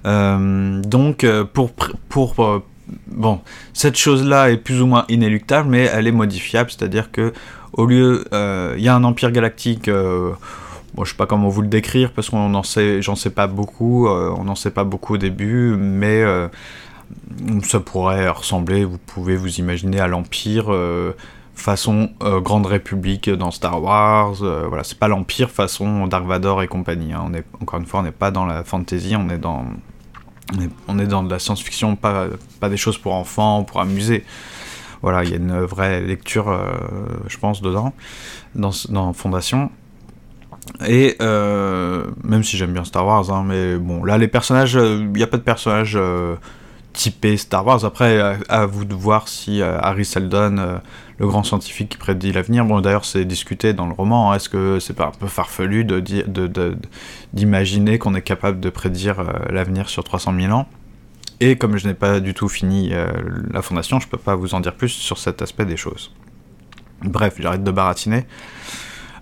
donc, 0.04 1.24
pour, 1.52 1.72
pour 2.08 2.62
bon, 3.08 3.40
cette 3.72 3.96
chose-là 3.96 4.50
est 4.50 4.56
plus 4.56 4.80
ou 4.80 4.86
moins 4.86 5.04
inéluctable, 5.08 5.68
mais 5.68 5.84
elle 5.92 6.06
est 6.06 6.12
modifiable, 6.12 6.70
c'est-à-dire 6.70 7.10
que 7.10 7.32
au 7.72 7.86
lieu, 7.86 8.24
euh, 8.32 8.74
il 8.76 8.82
y 8.82 8.88
a 8.88 8.94
un 8.94 9.04
empire 9.04 9.30
galactique. 9.32 9.88
Euh, 9.88 10.32
bon, 10.94 11.04
je 11.04 11.10
sais 11.10 11.16
pas 11.16 11.26
comment 11.26 11.48
vous 11.48 11.62
le 11.62 11.68
décrire 11.68 12.12
parce 12.12 12.30
qu'on 12.30 12.54
en 12.54 12.62
sait, 12.62 13.02
j'en 13.02 13.16
sais 13.16 13.30
pas 13.30 13.46
beaucoup, 13.46 14.08
euh, 14.08 14.34
on 14.36 14.44
n'en 14.44 14.54
sait 14.54 14.70
pas 14.70 14.84
beaucoup 14.84 15.14
au 15.14 15.18
début, 15.18 15.76
mais 15.76 16.24
ça 17.62 17.80
pourrait 17.80 18.28
ressembler, 18.28 18.84
vous 18.84 18.98
pouvez 18.98 19.36
vous 19.36 19.56
imaginer 19.56 20.00
à 20.00 20.06
l'Empire 20.06 20.72
façon 21.54 22.10
Grande 22.20 22.66
République 22.66 23.30
dans 23.30 23.50
Star 23.50 23.82
Wars. 23.82 24.34
voilà, 24.34 24.84
c'est 24.84 24.98
pas 24.98 25.08
l'Empire 25.08 25.50
façon 25.50 26.06
Dark 26.06 26.26
Vador 26.26 26.62
et 26.62 26.68
compagnie. 26.68 27.12
Hein. 27.12 27.24
On 27.26 27.34
est, 27.34 27.44
encore 27.60 27.80
une 27.80 27.86
fois, 27.86 28.00
on 28.00 28.02
n'est 28.02 28.10
pas 28.10 28.30
dans 28.30 28.44
la 28.44 28.64
fantasy, 28.64 29.14
on 29.16 29.28
est 29.30 29.38
dans 29.38 29.64
on 30.88 30.98
est, 30.98 31.06
dans 31.06 31.22
de 31.22 31.30
la 31.30 31.38
science-fiction, 31.38 31.96
pas, 31.96 32.28
pas 32.60 32.68
des 32.68 32.76
choses 32.76 32.98
pour 32.98 33.14
enfants, 33.14 33.64
pour 33.64 33.80
amuser. 33.80 34.24
Voilà, 35.02 35.24
il 35.24 35.30
y 35.30 35.34
a 35.34 35.36
une 35.36 35.60
vraie 35.60 36.00
lecture, 36.00 36.48
euh, 36.48 36.72
je 37.28 37.36
pense, 37.38 37.62
dedans, 37.62 37.92
dans, 38.54 39.12
Fondation. 39.12 39.70
Et 40.86 41.16
euh, 41.20 42.06
même 42.24 42.42
si 42.42 42.56
j'aime 42.56 42.72
bien 42.72 42.84
Star 42.84 43.06
Wars, 43.06 43.30
hein, 43.30 43.44
mais 43.46 43.76
bon, 43.76 44.04
là, 44.04 44.18
les 44.18 44.28
personnages, 44.28 44.74
il 44.74 45.12
n'y 45.12 45.22
a 45.22 45.26
pas 45.26 45.36
de 45.36 45.42
personnages 45.42 45.96
euh, 45.96 46.34
typé 46.96 47.36
Star 47.36 47.64
Wars. 47.64 47.84
Après, 47.84 48.18
à, 48.48 48.66
vous 48.66 48.84
de 48.84 48.94
voir 48.94 49.28
si 49.28 49.60
euh, 49.60 49.78
Harry 49.80 50.04
Seldon, 50.04 50.56
euh, 50.58 50.78
le 51.18 51.26
grand 51.28 51.44
scientifique 51.44 51.90
qui 51.90 51.98
prédit 51.98 52.32
l'avenir, 52.32 52.64
bon 52.64 52.80
d'ailleurs 52.80 53.04
c'est 53.04 53.24
discuté 53.24 53.72
dans 53.74 53.86
le 53.86 53.92
roman, 53.92 54.32
hein. 54.32 54.36
est-ce 54.36 54.48
que 54.48 54.80
c'est 54.80 54.94
pas 54.94 55.06
un 55.06 55.12
peu 55.12 55.28
farfelu 55.28 55.84
d'imaginer 57.32 57.92
de, 57.92 57.96
qu'on 57.98 58.14
est 58.14 58.22
capable 58.22 58.58
de 58.60 58.70
prédire 58.70 59.20
euh, 59.20 59.24
l'avenir 59.50 59.88
sur 59.88 60.02
300 60.02 60.34
000 60.40 60.52
ans? 60.52 60.66
Et 61.38 61.56
comme 61.56 61.76
je 61.76 61.86
n'ai 61.86 61.94
pas 61.94 62.18
du 62.18 62.32
tout 62.32 62.48
fini 62.48 62.92
la 63.50 63.60
fondation, 63.60 64.00
je 64.00 64.08
peux 64.08 64.16
pas 64.16 64.34
vous 64.34 64.54
en 64.54 64.60
dire 64.60 64.74
plus 64.74 64.88
sur 64.88 65.18
cet 65.18 65.42
aspect 65.42 65.66
des 65.66 65.76
choses. 65.76 66.14
Bref, 67.02 67.34
j'arrête 67.38 67.62
de 67.62 67.70
baratiner. 67.70 68.24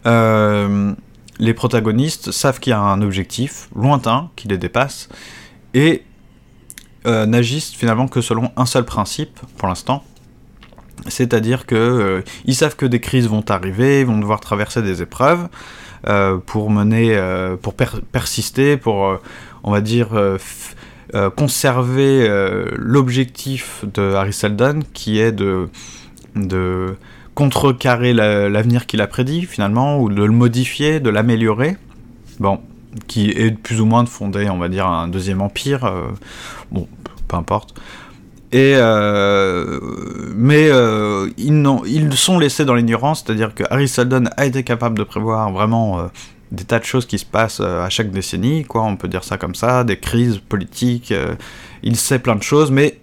les 0.05 1.55
protagonistes 1.55 2.31
savent 2.31 2.61
qu'il 2.61 2.71
y 2.71 2.75
a 2.75 2.79
un 2.79 3.03
objectif 3.03 3.69
lointain 3.75 4.31
qui 4.37 4.47
les 4.47 4.59
dépasse, 4.59 5.09
et 5.75 6.05
euh, 7.07 7.27
n'agissent 7.27 7.75
finalement 7.75 8.09
que 8.09 8.21
selon 8.21 8.51
un 8.57 8.67
seul 8.67 8.85
principe 8.85 9.39
pour 9.59 9.69
l'instant. 9.69 10.05
C'est-à-dire 11.09 11.67
que 11.67 11.75
euh, 11.75 12.53
savent 12.53 12.77
que 12.77 12.87
des 12.87 13.01
crises 13.01 13.29
vont 13.29 13.45
arriver, 13.49 14.01
ils 14.01 14.07
vont 14.07 14.19
devoir 14.19 14.41
traverser 14.41 14.81
des 14.81 15.03
épreuves 15.03 15.49
euh, 16.07 16.39
pour 16.39 16.71
mener, 16.71 17.19
pour 17.61 17.75
persister, 17.75 18.77
pour, 18.77 19.19
on 19.65 19.71
va 19.71 19.81
dire, 19.81 20.09
conserver 21.37 22.29
l'objectif 22.77 23.85
de 23.93 24.15
Harry 24.15 24.33
Seldon, 24.33 24.81
qui 24.93 25.19
est 25.19 25.33
de, 25.33 25.69
de 26.37 26.97
contrecarrer 27.35 28.13
l'avenir 28.15 28.87
qu'il 28.87 29.01
a 29.01 29.07
prédit, 29.07 29.45
finalement, 29.47 30.01
ou 30.01 30.09
de 30.09 30.23
le 30.23 30.33
modifier, 30.33 31.01
de 31.01 31.11
l'améliorer. 31.11 31.77
Bon, 32.39 32.61
qui 33.07 33.31
est 33.31 33.51
plus 33.51 33.81
ou 33.81 33.87
moins 33.87 34.05
de 34.05 34.09
fonder, 34.09 34.49
on 34.51 34.59
va 34.59 34.69
dire, 34.69 34.87
un 34.87 35.09
deuxième 35.09 35.41
empire. 35.41 35.93
bon, 36.71 36.89
peu 37.29 37.37
importe. 37.37 37.75
Et 38.55 38.75
euh, 38.77 39.81
mais 40.37 40.69
euh, 40.71 41.29
ils, 41.39 41.67
ils, 41.87 42.17
sont 42.17 42.39
laissés 42.39 42.65
dans 42.65 42.77
l'ignorance, 42.77 43.25
c'est-à-dire 43.27 43.53
que 43.53 43.65
Harry 43.69 43.89
Seldon 43.89 44.27
a 44.37 44.47
été 44.47 44.63
capable 44.63 44.97
de 44.97 45.03
prévoir 45.03 45.51
vraiment 45.51 45.99
euh, 45.99 46.05
des 46.53 46.63
tas 46.63 46.79
de 46.79 46.85
choses 46.85 47.05
qui 47.05 47.19
se 47.19 47.25
passent 47.25 47.59
à 47.59 47.89
chaque 47.89 48.13
décennie, 48.13 48.65
quoi, 48.65 48.83
on 48.85 48.95
peut 48.95 49.09
dire 49.09 49.25
ça 49.25 49.39
comme 49.39 49.57
ça, 49.57 49.83
des 49.83 49.99
crises 49.99 50.39
politiques. 50.39 51.13
il 51.83 51.97
sait 51.97 52.21
plein 52.21 52.37
de 52.37 52.45
choses, 52.45 52.71
mais 52.71 53.01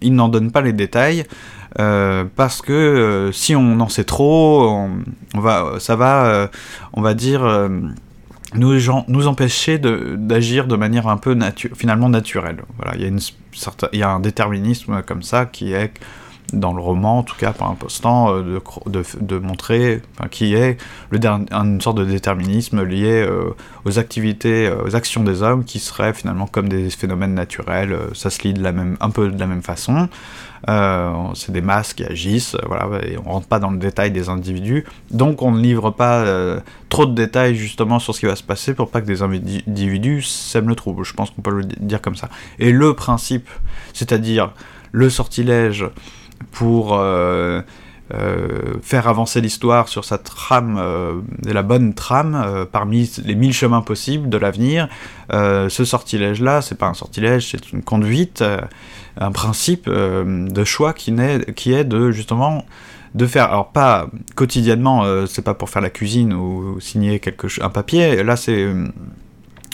il 0.00 0.14
n'en 0.14 0.30
donne 0.30 0.50
pas 0.50 0.62
les 0.62 0.72
détails. 0.72 1.24
parce 1.76 2.62
que 2.62 3.28
si 3.34 3.54
on 3.54 3.80
en 3.80 3.90
sait 3.90 4.04
trop, 4.04 4.70
on, 5.34 5.40
va, 5.40 5.74
ça 5.80 5.96
va, 5.96 6.48
on 6.94 7.02
va 7.02 7.12
dire, 7.12 7.42
nous, 8.54 9.26
empêcher 9.26 9.78
d'agir 9.78 10.66
de, 10.66 10.76
manière 10.76 11.08
un 11.08 11.18
peu 11.18 11.36
finalement 11.74 12.08
naturelle. 12.08 12.62
Voilà, 12.78 12.96
il 12.96 13.98
y, 13.98 14.02
a 14.02 14.10
un 14.10 14.20
déterminisme 14.20 15.02
comme 15.02 15.22
ça 15.22 15.46
qui 15.46 15.72
est 15.72 15.92
dans 16.52 16.72
le 16.72 16.80
roman, 16.80 17.18
en 17.18 17.22
tout 17.22 17.36
cas 17.36 17.52
par 17.52 17.70
un 17.70 17.74
postant, 17.74 18.34
euh, 18.34 18.60
de, 18.86 19.02
de, 19.20 19.38
montrer, 19.38 20.00
enfin, 20.14 20.28
qui 20.28 20.54
est 20.54 20.78
une 21.12 21.80
sorte 21.80 21.98
de 21.98 22.04
déterminisme 22.04 22.82
lié 22.82 23.22
euh, 23.22 23.50
aux 23.84 23.98
activités, 23.98 24.66
euh, 24.66 24.84
aux 24.84 24.96
actions 24.96 25.22
des 25.22 25.42
hommes, 25.42 25.64
qui 25.64 25.78
seraient 25.78 26.14
finalement 26.14 26.46
comme 26.46 26.68
des 26.68 26.90
phénomènes 26.90 27.34
naturels. 27.34 27.94
ça 28.14 28.30
se 28.30 28.42
lit 28.42 28.54
de 28.54 28.64
un 28.66 29.10
peu 29.10 29.28
de 29.28 29.38
la 29.38 29.46
même 29.46 29.62
façon. 29.62 30.08
Euh, 30.68 31.12
c'est 31.34 31.52
des 31.52 31.60
masses 31.60 31.94
qui 31.94 32.04
agissent, 32.04 32.56
voilà, 32.66 32.88
et 33.04 33.16
on 33.18 33.30
rentre 33.30 33.46
pas 33.46 33.60
dans 33.60 33.70
le 33.70 33.78
détail 33.78 34.10
des 34.10 34.28
individus, 34.28 34.84
donc 35.10 35.42
on 35.42 35.52
ne 35.52 35.60
livre 35.60 35.90
pas 35.90 36.20
euh, 36.20 36.60
trop 36.88 37.06
de 37.06 37.14
détails 37.14 37.54
justement 37.54 37.98
sur 37.98 38.14
ce 38.14 38.20
qui 38.20 38.26
va 38.26 38.36
se 38.36 38.42
passer 38.42 38.74
pour 38.74 38.90
pas 38.90 39.00
que 39.00 39.06
des 39.06 39.22
individus 39.22 40.22
sèment 40.22 40.68
le 40.68 40.74
trouble, 40.74 41.04
je 41.04 41.14
pense 41.14 41.30
qu'on 41.30 41.42
peut 41.42 41.54
le 41.54 41.64
dire 41.64 42.00
comme 42.00 42.16
ça. 42.16 42.28
Et 42.58 42.72
le 42.72 42.94
principe, 42.94 43.48
c'est-à-dire 43.92 44.52
le 44.90 45.10
sortilège 45.10 45.86
pour 46.50 46.94
euh, 46.94 47.62
faire 48.82 49.08
avancer 49.08 49.40
l'histoire 49.40 49.88
sur 49.88 50.04
sa 50.04 50.18
trame, 50.18 50.80
la 51.44 51.62
bonne 51.62 51.94
trame, 51.94 52.66
parmi 52.72 53.10
les 53.24 53.34
mille 53.34 53.52
chemins 53.52 53.82
possibles 53.82 54.28
de 54.28 54.38
l'avenir. 54.38 54.88
ce 55.30 55.84
sortilège-là, 55.84 56.62
c'est 56.62 56.78
pas 56.78 56.86
un 56.86 56.94
sortilège, 56.94 57.50
c'est 57.50 57.72
une 57.72 57.82
conduite 57.82 58.42
un 59.20 59.32
principe 59.32 59.86
euh, 59.88 60.48
de 60.48 60.64
choix 60.64 60.92
qui, 60.92 61.10
est 61.10 61.84
de 61.84 62.10
justement 62.10 62.64
de 63.14 63.26
faire, 63.26 63.46
alors 63.46 63.68
pas 63.68 64.08
quotidiennement, 64.34 65.04
euh, 65.04 65.26
c'est 65.26 65.42
pas 65.42 65.54
pour 65.54 65.70
faire 65.70 65.82
la 65.82 65.90
cuisine 65.90 66.32
ou 66.32 66.80
signer 66.80 67.18
quelque 67.18 67.46
un 67.62 67.70
papier, 67.70 68.22
là 68.22 68.36
c'est 68.36 68.62
euh, 68.62 68.86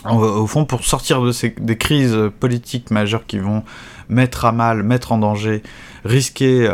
au 0.07 0.47
fond 0.47 0.64
pour 0.64 0.85
sortir 0.85 1.21
de 1.23 1.33
ces, 1.33 1.55
des 1.59 1.76
crises 1.76 2.17
politiques 2.41 2.91
majeures 2.91 3.26
qui 3.26 3.38
vont 3.38 3.64
mettre 4.08 4.44
à 4.44 4.52
mal, 4.52 4.82
mettre 4.82 5.12
en 5.12 5.18
danger, 5.18 5.62
risquer 6.04 6.68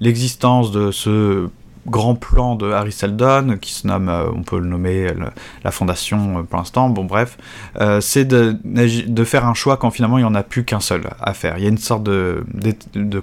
l'existence 0.00 0.70
de 0.72 0.90
ce 0.90 1.48
grand 1.86 2.14
plan 2.14 2.56
de 2.56 2.70
Harry 2.70 2.92
Seldon, 2.92 3.58
qui 3.60 3.72
se 3.72 3.86
nomme, 3.86 4.08
euh, 4.08 4.26
on 4.34 4.42
peut 4.42 4.58
le 4.58 4.66
nommer 4.66 5.08
la 5.64 5.70
fondation 5.70 6.38
euh, 6.38 6.42
pour 6.42 6.58
l'instant, 6.58 6.88
bon 6.90 7.04
bref, 7.04 7.38
euh, 7.80 8.00
c'est 8.00 8.24
de, 8.24 9.24
faire 9.24 9.46
un 9.46 9.54
choix 9.54 9.76
quand 9.76 9.90
finalement 9.90 10.18
il 10.18 10.22
n'y 10.22 10.28
en 10.28 10.34
a 10.34 10.42
plus 10.42 10.64
qu'un 10.64 10.80
seul 10.80 11.02
à 11.20 11.32
faire. 11.34 11.58
Il 11.58 11.64
y 11.64 11.66
a 11.66 11.70
une 11.70 11.78
sorte 11.78 12.02
de, 12.02 12.44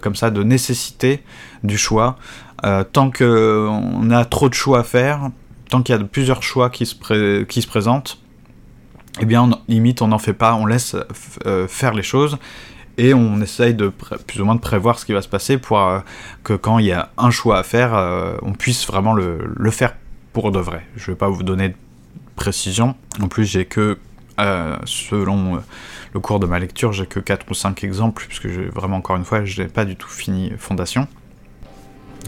comme 0.01 0.15
ça, 0.15 0.31
de 0.31 0.43
nécessité 0.43 1.23
du 1.63 1.77
choix. 1.77 2.17
tant 2.91 3.11
qu'on 3.11 4.11
a 4.11 4.25
trop 4.25 4.49
de 4.49 4.53
choix 4.53 4.79
à 4.79 4.83
faire, 4.83 5.29
tant 5.69 5.81
qu'il 5.81 5.95
y 5.95 5.97
a 5.97 6.03
plusieurs 6.03 6.43
choix 6.43 6.69
qui 6.69 6.85
se 6.85 7.67
présentent, 7.67 8.19
eh 9.19 9.25
bien, 9.25 9.49
limite, 9.67 10.01
on 10.01 10.07
n'en 10.07 10.17
fait 10.17 10.33
pas, 10.33 10.55
on 10.55 10.65
laisse 10.65 10.95
faire 11.67 11.93
les 11.93 12.03
choses, 12.03 12.37
et 12.97 13.13
on 13.13 13.41
essaye 13.41 13.73
de 13.73 13.89
plus 14.27 14.41
ou 14.41 14.45
moins 14.45 14.55
de 14.55 14.59
prévoir 14.59 14.99
ce 14.99 15.05
qui 15.05 15.13
va 15.13 15.21
se 15.21 15.27
passer 15.27 15.57
pour 15.57 15.79
euh, 15.79 15.99
que 16.43 16.53
quand 16.53 16.79
il 16.79 16.85
y 16.85 16.91
a 16.91 17.09
un 17.17 17.31
choix 17.31 17.57
à 17.57 17.63
faire, 17.63 17.95
euh, 17.95 18.35
on 18.43 18.53
puisse 18.53 18.85
vraiment 18.85 19.13
le, 19.13 19.71
faire 19.71 19.95
pour 20.31 20.51
de 20.51 20.59
vrai. 20.59 20.85
Je 20.95 21.03
ne 21.09 21.15
vais 21.15 21.17
pas 21.17 21.27
vous 21.27 21.43
donner 21.43 21.69
de 21.69 21.75
précision. 22.35 22.95
En 23.21 23.27
plus, 23.27 23.45
j'ai 23.45 23.65
que, 23.65 23.97
euh, 24.39 24.77
selon 24.85 25.61
le 26.13 26.19
cours 26.19 26.39
de 26.39 26.45
ma 26.45 26.59
lecture, 26.59 26.93
j'ai 26.93 27.07
que 27.07 27.19
4 27.19 27.49
ou 27.49 27.53
5 27.53 27.83
exemples, 27.83 28.25
puisque 28.27 28.47
vraiment, 28.47 28.97
encore 28.97 29.15
une 29.15 29.25
fois, 29.25 29.43
je 29.43 29.61
n'ai 29.61 29.67
pas 29.67 29.85
du 29.85 29.95
tout 29.95 30.09
fini 30.09 30.51
Fondation. 30.57 31.07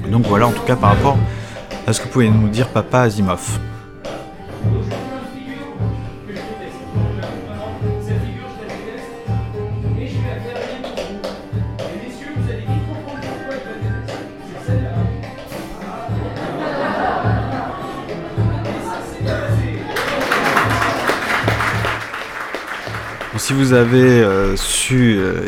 Donc 0.09 0.25
voilà, 0.25 0.47
en 0.47 0.51
tout 0.51 0.63
cas, 0.63 0.75
par 0.75 0.95
rapport 0.95 1.17
à 1.85 1.93
ce 1.93 2.01
que 2.01 2.07
pouvez 2.07 2.29
nous 2.29 2.49
dire 2.49 2.69
Papa 2.69 3.01
Asimov. 3.01 3.59
Vous 23.55 23.71
avez 23.71 24.21
euh, 24.21 24.57
su 24.57 25.15
euh, 25.17 25.45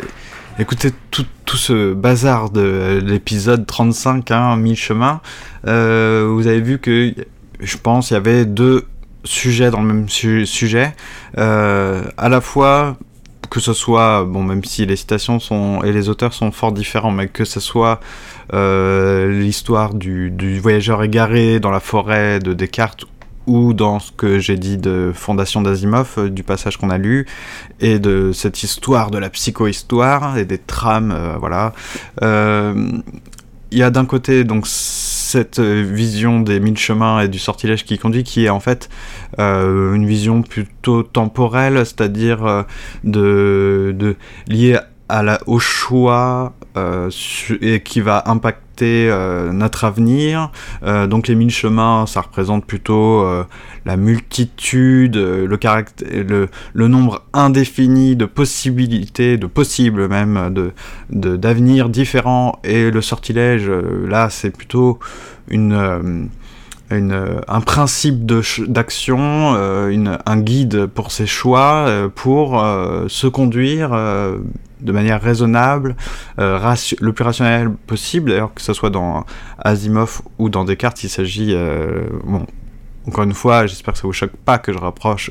écouter 0.58 0.90
tout, 1.10 1.26
ce 1.46 1.92
bazar 1.92 2.50
de 2.50 3.02
l'épisode 3.04 3.66
35, 3.66 4.30
hein, 4.30 4.56
mi-chemin, 4.56 5.20
euh, 5.66 6.28
vous 6.30 6.46
avez 6.46 6.60
vu 6.60 6.78
que, 6.78 7.14
je 7.60 7.76
pense, 7.76 8.10
il 8.10 8.14
y 8.14 8.16
avait 8.16 8.44
deux 8.44 8.86
sujets 9.24 9.70
dans 9.70 9.80
le 9.82 9.92
même 9.92 10.08
sujet. 10.08 10.94
à 11.36 12.28
la 12.28 12.40
fois 12.40 12.96
que 13.50 13.60
ce 13.60 13.72
soit, 13.72 14.24
bon, 14.24 14.42
même 14.42 14.62
si 14.64 14.84
les 14.84 14.96
citations 14.96 15.40
sont 15.40 15.82
et 15.82 15.92
les 15.92 16.08
auteurs 16.08 16.34
sont 16.34 16.52
fort 16.52 16.72
différents, 16.72 17.10
mais 17.10 17.28
que 17.28 17.44
ce 17.44 17.60
soit 17.60 18.00
l'histoire 18.52 19.94
du, 19.94 20.30
du, 20.30 20.60
voyageur 20.60 21.02
égaré 21.02 21.60
dans 21.60 21.70
la 21.70 21.80
forêt 21.80 22.38
de 22.40 22.52
Descartes 22.52 23.06
ou 23.48 23.72
dans 23.72 23.98
ce 23.98 24.12
que 24.12 24.38
j'ai 24.38 24.56
dit 24.56 24.76
de 24.76 25.10
Fondation 25.14 25.62
d'Asimov, 25.62 26.14
euh, 26.18 26.28
du 26.28 26.42
passage 26.42 26.76
qu'on 26.76 26.90
a 26.90 26.98
lu, 26.98 27.26
et 27.80 27.98
de 27.98 28.30
cette 28.32 28.62
histoire 28.62 29.10
de 29.10 29.18
la 29.18 29.30
psychohistoire 29.30 30.36
et 30.36 30.44
des 30.44 30.58
trames, 30.58 31.12
euh, 31.12 31.36
voilà. 31.38 31.72
Euh, 32.22 32.92
il 33.70 33.78
y 33.78 33.82
a 33.82 33.90
d'un 33.90 34.04
côté 34.06 34.44
donc 34.44 34.66
cette 34.66 35.60
vision 35.60 36.40
des 36.40 36.58
mille 36.58 36.78
chemins 36.78 37.20
et 37.20 37.28
du 37.28 37.38
sortilège 37.38 37.84
qui 37.84 37.98
conduit, 37.98 38.24
qui 38.24 38.46
est 38.46 38.48
en 38.48 38.60
fait 38.60 38.88
une 39.36 40.06
vision 40.06 40.40
plutôt 40.40 41.02
temporelle, 41.02 41.76
c'est-à-dire 41.84 42.64
de, 43.04 43.94
de 43.94 44.16
liée 44.46 44.78
au 45.44 45.58
choix 45.58 46.54
et 47.60 47.80
qui 47.80 48.00
va 48.00 48.22
impacter 48.26 48.68
euh, 48.82 49.52
notre 49.52 49.84
avenir. 49.84 50.50
Euh, 50.82 51.06
donc 51.06 51.28
les 51.28 51.34
mille 51.34 51.50
chemins, 51.50 52.06
ça 52.06 52.20
représente 52.20 52.64
plutôt 52.64 53.22
euh, 53.22 53.44
la 53.84 53.96
multitude, 53.96 55.16
le, 55.16 56.48
le, 56.74 56.88
nombre 56.88 57.22
indéfini 57.32 58.16
de 58.16 58.24
possibilités, 58.24 59.36
de 59.36 59.46
possibles 59.46 60.08
même, 60.08 60.52
de 60.52 60.72
d'avenirs 61.36 61.88
différents. 61.88 62.60
Et 62.64 62.90
le 62.90 63.00
sortilège, 63.02 63.68
là, 63.68 64.30
c'est 64.30 64.50
plutôt 64.50 64.98
une 65.48 66.28
une, 66.90 67.40
un 67.46 67.60
principe 67.60 68.24
d'action, 68.24 69.54
euh, 69.56 70.16
un 70.24 70.40
guide 70.40 70.86
pour 70.86 71.12
ses 71.12 71.26
choix, 71.26 71.86
euh, 71.86 72.08
pour 72.08 72.62
euh, 72.62 73.06
se 73.08 73.26
conduire 73.26 73.90
de 73.90 74.92
manière 74.92 75.20
raisonnable, 75.20 75.96
le 76.38 77.10
plus 77.10 77.24
rationnel 77.24 77.70
possible. 77.70 78.30
D'ailleurs, 78.30 78.54
que 78.54 78.62
ce 78.62 78.72
soit 78.72 78.90
dans 78.90 79.24
Asimov 79.58 80.22
ou 80.38 80.48
dans 80.48 80.64
Descartes, 80.64 81.02
il 81.02 81.08
s'agit, 81.08 81.54
bon, 82.24 82.46
encore 83.06 83.24
une 83.24 83.34
fois, 83.34 83.66
j'espère 83.66 83.94
que 83.94 84.00
ça 84.00 84.06
vous 84.06 84.12
choque 84.12 84.36
pas 84.44 84.58
que 84.58 84.72
je 84.72 84.78
rapproche, 84.78 85.30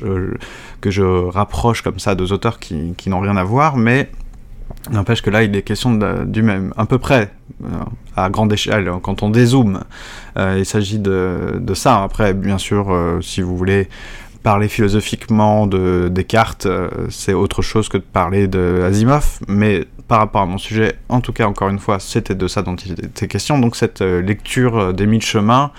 que 0.80 0.90
je 0.90 1.02
rapproche 1.02 1.82
comme 1.82 1.98
ça 1.98 2.14
deux 2.14 2.32
auteurs 2.32 2.58
qui, 2.58 2.94
qui 2.96 3.08
n'ont 3.08 3.20
rien 3.20 3.36
à 3.36 3.44
voir, 3.44 3.76
mais 3.76 4.10
N'empêche 4.90 5.22
que 5.22 5.30
là, 5.30 5.42
il 5.42 5.54
est 5.54 5.62
question 5.62 5.98
du 6.24 6.42
même, 6.42 6.72
à 6.76 6.86
peu 6.86 6.98
près, 6.98 7.30
euh, 7.64 7.68
à 8.16 8.30
grande 8.30 8.52
échelle, 8.52 8.90
quand 9.02 9.22
on 9.22 9.30
dézoome. 9.30 9.80
Euh, 10.36 10.56
il 10.58 10.66
s'agit 10.66 10.98
de, 10.98 11.60
ça. 11.74 12.02
Après, 12.02 12.34
bien 12.34 12.58
sûr, 12.58 12.92
euh, 12.92 13.20
si 13.20 13.42
vous 13.42 13.56
voulez 13.56 13.88
parler 14.42 14.68
philosophiquement 14.68 15.66
de 15.66 16.08
Descartes, 16.10 16.66
euh, 16.66 16.88
c'est 17.10 17.34
autre 17.34 17.62
chose 17.62 17.88
que 17.88 17.98
de 17.98 18.02
parler 18.02 18.48
de 18.48 18.82
Asimov, 18.86 19.40
mais 19.48 19.84
par 20.06 20.20
rapport 20.20 20.42
à 20.42 20.46
mon 20.46 20.58
sujet, 20.58 20.94
en 21.08 21.20
tout 21.20 21.32
cas, 21.32 21.46
encore 21.46 21.68
une 21.68 21.78
fois, 21.78 21.98
c'était 22.00 22.34
de 22.34 22.48
ça 22.48 22.62
dont 22.62 22.76
il 22.76 22.92
était 22.92 23.28
question. 23.28 23.58
Donc 23.58 23.76
cette 23.76 24.00
lecture 24.00 24.94
des 24.94 25.06
mille 25.06 25.22
chemins 25.22 25.70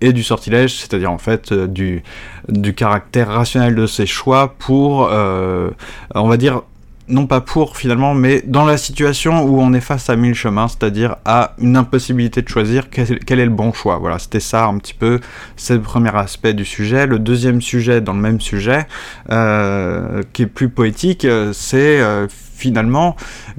et 0.00 0.14
du 0.14 0.22
sortilège, 0.22 0.74
c'est-à-dire 0.76 1.12
en 1.12 1.18
fait 1.18 1.52
du, 1.52 2.02
du 2.48 2.72
caractère 2.72 3.28
rationnel 3.28 3.74
de 3.74 3.86
ses 3.86 4.06
choix 4.06 4.54
pour, 4.58 5.10
on 5.10 6.28
va 6.28 6.36
dire, 6.38 6.62
non 7.08 7.26
pas 7.26 7.40
pour 7.40 7.76
finalement, 7.76 8.14
mais 8.14 8.42
dans 8.46 8.64
la 8.64 8.76
situation 8.76 9.42
où 9.42 9.60
on 9.60 9.72
est 9.72 9.80
face 9.80 10.10
à 10.10 10.16
mille 10.16 10.34
chemins, 10.34 10.68
c'est-à-dire 10.68 11.16
à 11.24 11.54
une 11.58 11.76
impossibilité 11.76 12.42
de 12.42 12.48
choisir 12.48 12.90
quel, 12.90 13.40
est 13.40 13.44
le 13.44 13.50
bon 13.50 13.72
choix. 13.72 13.98
Voilà, 13.98 14.18
c'était 14.18 14.40
ça 14.40 14.66
un 14.66 14.78
petit 14.78 14.94
peu, 14.94 15.20
c'est 15.56 15.74
le 15.74 15.80
premier 15.80 16.14
aspect 16.14 16.54
du 16.54 16.64
sujet. 16.64 17.06
Le 17.06 17.18
deuxième 17.18 17.62
sujet 17.62 18.00
dans 18.00 18.12
le 18.12 18.20
même 18.20 18.40
sujet, 18.40 18.86
euh, 19.30 20.22
qui 20.32 20.42
est 20.42 20.46
plus 20.46 20.68
poétique, 20.68 21.24
euh, 21.24 21.52
c'est 21.52 22.00
euh, 22.00 22.26
finalement 22.28 23.16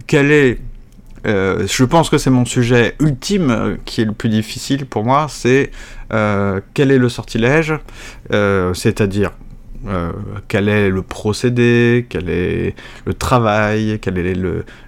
quel 0.07 0.31
est 0.31 0.59
je 1.25 1.83
pense 1.83 2.09
que 2.09 2.17
c'est 2.17 2.29
mon 2.29 2.45
sujet 2.45 2.95
ultime 3.01 3.77
qui 3.83 4.01
est 4.01 4.05
le 4.05 4.13
plus 4.13 4.29
difficile 4.29 4.85
pour 4.85 5.03
moi, 5.03 5.27
c'est 5.29 5.69
quel 6.09 6.91
est 6.91 6.97
le 6.97 7.09
sortilège, 7.09 7.73
c'est-à-dire 8.31 9.31
euh, 9.87 10.11
quel 10.47 10.67
est 10.67 10.89
le 10.89 11.01
procédé, 11.01 12.05
quel 12.09 12.29
est 12.29 12.75
le 13.05 13.13
travail, 13.13 13.99
quelle 14.01 14.17
est 14.17 14.35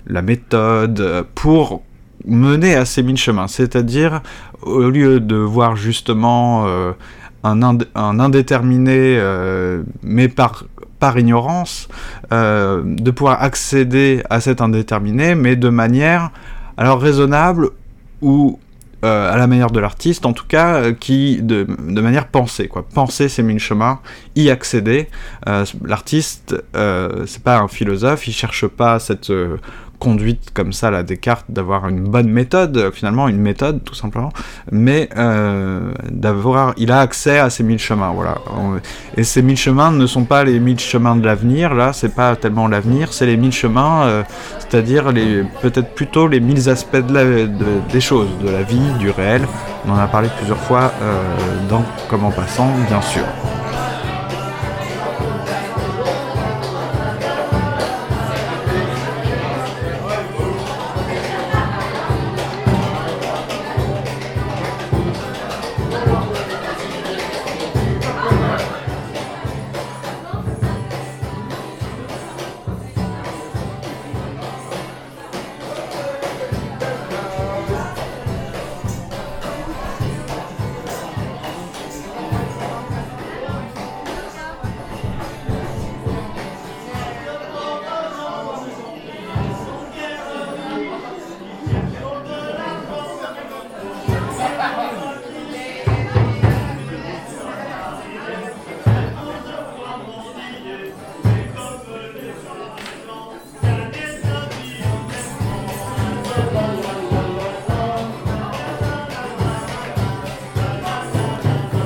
la 0.08 0.21
méthode 0.21 1.25
pour 1.34 1.84
mener 2.25 2.75
à 2.75 2.86
ces 2.86 3.04
mille 3.04 3.17
chemins? 3.17 3.47
C'est-à-dire, 3.47 4.21
au 4.62 4.89
lieu 4.89 5.19
de 5.19 5.36
voir 5.36 5.75
justement 5.75 6.65
euh, 6.67 6.91
un, 7.43 7.62
un, 7.62 8.19
indéterminé, 8.19 9.17
euh, 9.17 9.84
mais 10.04 10.27
par, 10.27 10.65
par 10.99 11.17
ignorance, 11.17 11.88
de 12.30 13.12
pouvoir 13.12 13.41
accéder 13.41 14.21
à 14.30 14.39
cet 14.39 14.62
indéterminé, 14.62 15.36
mais 15.36 15.56
de 15.56 15.69
manière 15.69 16.32
alors 16.77 17.01
raisonnable 17.01 17.69
ou 18.21 18.60
euh, 19.04 19.34
à 19.34 19.38
la 19.38 19.48
manière 19.48 19.72
de 19.72 19.80
l'artiste, 19.80 20.28
en 20.28 20.34
tout 20.34 20.46
cas, 20.48 20.76
euh, 20.76 20.94
qui 20.94 21.42
de, 21.42 21.64
de, 21.64 22.02
manière 22.02 22.28
pensée, 22.28 22.68
quoi. 22.68 22.86
Penser 22.88 23.30
ces 23.30 23.42
mille 23.42 23.60
chemins, 23.60 24.00
y 24.36 24.52
accéder. 24.52 25.10
Euh, 25.48 25.66
l'artiste, 25.84 26.56
c'est 26.74 27.44
pas 27.44 27.58
un 27.58 27.68
philosophe, 27.68 28.28
il 28.28 28.34
cherche 28.34 28.68
pas 28.68 29.00
cette 29.00 29.32
conduite 30.02 30.50
comme 30.54 30.74
ça, 30.74 30.90
la 30.90 31.04
Descartes, 31.04 31.46
d'avoir 31.48 31.88
une 31.88 32.02
bonne 32.02 32.30
méthode, 32.30 32.92
finalement 32.92 33.28
une 33.28 33.38
méthode 33.38 33.84
tout 33.84 33.94
simplement, 33.94 34.32
mais 34.72 35.10
euh, 35.16 35.92
d'avoir, 36.10 36.74
il 36.78 36.92
a 36.92 37.02
accès 37.02 37.38
à 37.38 37.52
ces 37.52 37.64
mille 37.64 37.80
chemins, 37.80 38.12
voilà. 38.12 38.40
Et 39.16 39.24
ces 39.24 39.44
mille 39.44 39.58
chemins 39.58 39.92
ne 39.92 40.08
sont 40.08 40.26
pas 40.26 40.44
les 40.44 40.60
mille 40.60 40.80
chemins 40.80 41.16
de 41.16 41.24
l'avenir, 41.24 41.76
là, 41.76 41.94
c'est 41.94 42.16
pas 42.16 42.36
tellement 42.36 42.68
l'avenir, 42.68 43.14
c'est 43.14 43.28
les 43.28 43.38
mille 43.38 43.52
chemins, 43.52 44.04
euh, 44.06 44.24
c'est-à-dire 44.58 45.12
les, 45.12 45.44
peut-être 45.62 45.94
plutôt 45.94 46.28
les 46.28 46.40
mille 46.40 46.68
aspects 46.68 46.98
des 46.98 48.02
choses, 48.02 48.30
de 48.44 48.50
la 48.50 48.64
vie, 48.64 48.92
du 49.00 49.12
réel. 49.12 49.44
On 49.86 49.92
en 49.92 49.98
a 49.98 50.08
parlé 50.08 50.30
plusieurs 50.38 50.58
fois 50.58 50.92
euh, 51.02 51.70
dans 51.70 51.86
Comment 52.10 52.32
passant, 52.32 52.70
bien 52.90 53.02
sûr. 53.02 53.24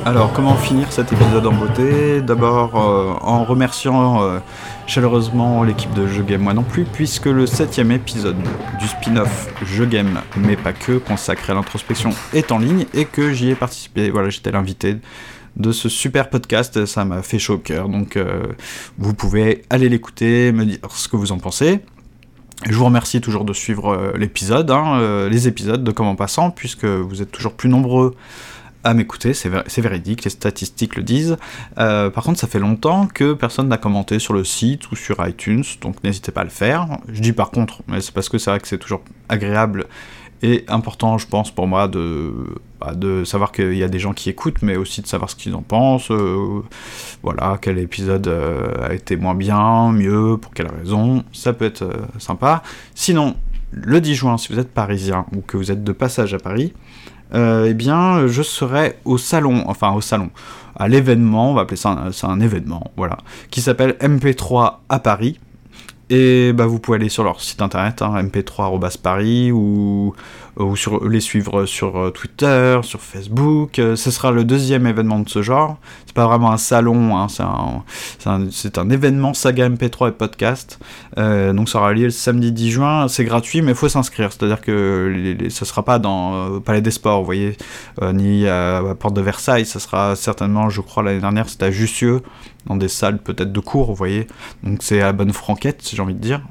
Alors, 0.06 0.32
comment 0.32 0.54
finir 0.54 0.92
cet 0.92 1.12
épisode 1.12 1.44
en 1.48 1.52
beauté? 1.52 2.22
D'abord, 2.22 2.76
euh, 2.76 3.12
en 3.22 3.42
remerciant 3.42 4.22
euh, 4.22 4.38
chaleureusement 4.86 5.64
l'équipe 5.64 5.92
de 5.94 6.06
Je 6.06 6.22
Game 6.22 6.42
Moi 6.42 6.54
non 6.54 6.62
plus, 6.62 6.84
puisque 6.84 7.26
le 7.26 7.44
septième 7.44 7.90
épisode 7.90 8.36
du 8.78 8.86
spin-off 8.86 9.52
Je 9.64 9.82
Game, 9.82 10.20
mais 10.36 10.54
pas 10.54 10.72
que, 10.72 10.98
consacré 10.98 11.50
à 11.50 11.56
l'introspection, 11.56 12.10
est 12.32 12.52
en 12.52 12.58
ligne 12.58 12.86
et 12.94 13.04
que 13.04 13.32
j'y 13.32 13.50
ai 13.50 13.56
participé. 13.56 14.10
Voilà, 14.10 14.30
j'étais 14.30 14.52
l'invité 14.52 14.98
de 15.56 15.72
ce 15.72 15.88
super 15.88 16.30
podcast, 16.30 16.86
ça 16.86 17.04
m'a 17.04 17.22
fait 17.22 17.40
chaud 17.40 17.54
au 17.54 17.58
cœur. 17.58 17.88
Donc, 17.88 18.16
euh, 18.16 18.44
vous 18.98 19.12
pouvez 19.12 19.64
aller 19.70 19.88
l'écouter, 19.88 20.52
me 20.52 20.66
dire 20.66 20.78
ce 20.88 21.08
que 21.08 21.16
vous 21.16 21.32
en 21.32 21.38
pensez. 21.38 21.80
Je 22.64 22.74
vous 22.76 22.84
remercie 22.84 23.20
toujours 23.20 23.44
de 23.44 23.52
suivre 23.52 24.12
l'épisode, 24.16 24.70
hein, 24.70 25.28
les 25.28 25.46
épisodes 25.46 25.82
de 25.84 25.90
Comment 25.90 26.14
Passant, 26.14 26.50
puisque 26.50 26.86
vous 26.86 27.20
êtes 27.20 27.30
toujours 27.30 27.52
plus 27.52 27.68
nombreux 27.68 28.14
à 28.84 28.94
m'écouter, 28.94 29.34
c'est 29.34 29.80
véridique, 29.80 30.24
les 30.24 30.30
statistiques 30.30 30.96
le 30.96 31.02
disent. 31.02 31.36
Euh, 31.78 32.10
par 32.10 32.24
contre, 32.24 32.38
ça 32.38 32.46
fait 32.46 32.58
longtemps 32.58 33.06
que 33.06 33.32
personne 33.32 33.68
n'a 33.68 33.78
commenté 33.78 34.18
sur 34.18 34.32
le 34.32 34.44
site 34.44 34.90
ou 34.90 34.96
sur 34.96 35.26
iTunes, 35.26 35.64
donc 35.80 36.02
n'hésitez 36.04 36.32
pas 36.32 36.42
à 36.42 36.44
le 36.44 36.50
faire. 36.50 36.98
Je 37.08 37.20
dis 37.20 37.32
par 37.32 37.50
contre, 37.50 37.82
mais 37.88 38.00
c'est 38.00 38.12
parce 38.12 38.28
que 38.28 38.38
c'est 38.38 38.50
vrai 38.50 38.60
que 38.60 38.68
c'est 38.68 38.78
toujours 38.78 39.02
agréable 39.28 39.86
et 40.42 40.64
important, 40.68 41.16
je 41.18 41.26
pense, 41.26 41.50
pour 41.50 41.66
moi 41.66 41.88
de, 41.88 42.32
bah, 42.80 42.94
de 42.94 43.24
savoir 43.24 43.52
qu'il 43.52 43.74
y 43.74 43.82
a 43.82 43.88
des 43.88 43.98
gens 43.98 44.12
qui 44.12 44.28
écoutent, 44.28 44.62
mais 44.62 44.76
aussi 44.76 45.00
de 45.00 45.06
savoir 45.06 45.30
ce 45.30 45.36
qu'ils 45.36 45.54
en 45.54 45.62
pensent. 45.62 46.10
Euh, 46.10 46.62
voilà, 47.22 47.58
quel 47.60 47.78
épisode 47.78 48.28
euh, 48.28 48.88
a 48.88 48.92
été 48.92 49.16
moins 49.16 49.34
bien, 49.34 49.92
mieux, 49.92 50.36
pour 50.36 50.52
quelle 50.52 50.70
raison. 50.70 51.24
Ça 51.32 51.52
peut 51.52 51.64
être 51.64 51.88
sympa. 52.18 52.62
Sinon, 52.94 53.34
le 53.72 54.00
10 54.00 54.14
juin, 54.14 54.38
si 54.38 54.52
vous 54.52 54.58
êtes 54.58 54.72
parisien 54.72 55.26
ou 55.34 55.40
que 55.40 55.56
vous 55.56 55.70
êtes 55.70 55.82
de 55.82 55.92
passage 55.92 56.34
à 56.34 56.38
Paris, 56.38 56.74
euh, 57.34 57.66
eh 57.68 57.74
bien, 57.74 58.26
je 58.26 58.42
serai 58.42 58.98
au 59.04 59.18
salon, 59.18 59.64
enfin 59.66 59.92
au 59.92 60.00
salon, 60.00 60.30
à 60.76 60.88
l'événement, 60.88 61.50
on 61.50 61.54
va 61.54 61.62
appeler 61.62 61.76
ça 61.76 61.90
un, 61.90 62.28
un 62.28 62.40
événement, 62.40 62.90
voilà, 62.96 63.18
qui 63.50 63.60
s'appelle 63.60 63.96
MP3 64.00 64.76
à 64.88 64.98
Paris. 64.98 65.38
Et 66.08 66.52
bah, 66.52 66.66
vous 66.66 66.78
pouvez 66.78 66.96
aller 66.96 67.08
sur 67.08 67.24
leur 67.24 67.40
site 67.40 67.60
internet, 67.62 68.00
hein, 68.00 68.22
mp3-paris, 68.22 69.50
ou, 69.50 70.14
ou 70.56 70.74
sur, 70.74 71.06
les 71.06 71.20
suivre 71.20 71.66
sur 71.66 71.96
euh, 71.98 72.10
Twitter, 72.10 72.80
sur 72.82 73.00
Facebook. 73.00 73.78
Euh, 73.78 73.96
ce 73.96 74.10
sera 74.10 74.30
le 74.30 74.44
deuxième 74.44 74.86
événement 74.86 75.20
de 75.20 75.28
ce 75.28 75.42
genre. 75.42 75.78
C'est 76.06 76.14
pas 76.14 76.26
vraiment 76.26 76.50
un 76.50 76.56
salon, 76.56 77.16
hein, 77.16 77.26
c'est 77.28 77.42
un, 77.42 78.46
un, 78.76 78.90
événement 78.90 79.34
saga 79.34 79.68
MP3 79.68 80.08
et 80.08 80.12
podcast. 80.12 80.78
Euh, 81.18 81.52
donc 81.52 81.68
ça 81.68 81.78
aura 81.78 81.92
lieu 81.92 82.04
le 82.04 82.10
samedi 82.10 82.52
10 82.52 82.70
juin. 82.70 83.08
C'est 83.08 83.24
gratuit, 83.24 83.60
mais 83.60 83.72
il 83.72 83.76
faut 83.76 83.88
s'inscrire. 83.88 84.32
C'est-à-dire 84.32 84.60
que 84.60 85.12
les, 85.14 85.50
ce 85.50 85.64
sera 85.64 85.84
pas 85.84 85.98
dans 85.98 86.60
Palais 86.60 86.80
des 86.80 86.90
Sports, 86.90 87.20
vous 87.20 87.26
voyez, 87.26 87.56
ni 88.14 88.46
à, 88.46 88.78
à, 88.78 88.94
Porte 88.94 89.14
de 89.14 89.20
Versailles. 89.20 89.66
Ça 89.66 89.78
sera 89.78 90.16
certainement, 90.16 90.70
je 90.70 90.80
crois, 90.80 91.02
l'année 91.02 91.20
dernière, 91.20 91.48
c'était 91.48 91.66
à 91.66 91.70
Jussieu 91.70 92.22
dans 92.66 92.76
des 92.76 92.88
salles 92.88 93.18
peut-être 93.18 93.52
de 93.52 93.60
cours, 93.60 93.86
vous 93.86 93.94
voyez. 93.94 94.26
Donc 94.62 94.78
c'est 94.82 95.00
à 95.00 95.12
bonne 95.12 95.32
franquette, 95.32 95.88
j'ai 95.92 96.00
envie 96.02 96.14
de 96.14 96.20
dire. 96.20 96.42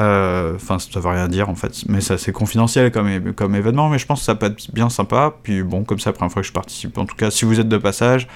Euh, 0.00 0.56
enfin, 0.56 0.78
ça 0.78 1.00
veut 1.00 1.08
rien 1.08 1.28
dire 1.28 1.48
en 1.48 1.54
fait, 1.54 1.84
mais 1.88 2.00
c'est 2.00 2.32
confidentiel 2.32 2.90
comme, 2.90 3.54
événement, 3.54 3.88
mais 3.88 3.98
je 3.98 4.06
pense 4.06 4.20
que 4.20 4.24
ça 4.24 4.34
peut 4.34 4.46
être 4.46 4.72
bien 4.72 4.90
sympa. 4.90 5.34
Puis 5.42 5.62
bon, 5.62 5.84
comme 5.84 5.98
c'est 5.98 6.10
la 6.10 6.14
première 6.14 6.32
fois 6.32 6.42
que 6.42 6.48
je 6.48 6.52
participe, 6.52 6.98
en 6.98 7.06
tout 7.06 7.16
cas, 7.16 7.30
si 7.30 7.44
vous 7.44 7.60
êtes 7.60 7.68
de 7.68 7.78
passage, 7.78 8.28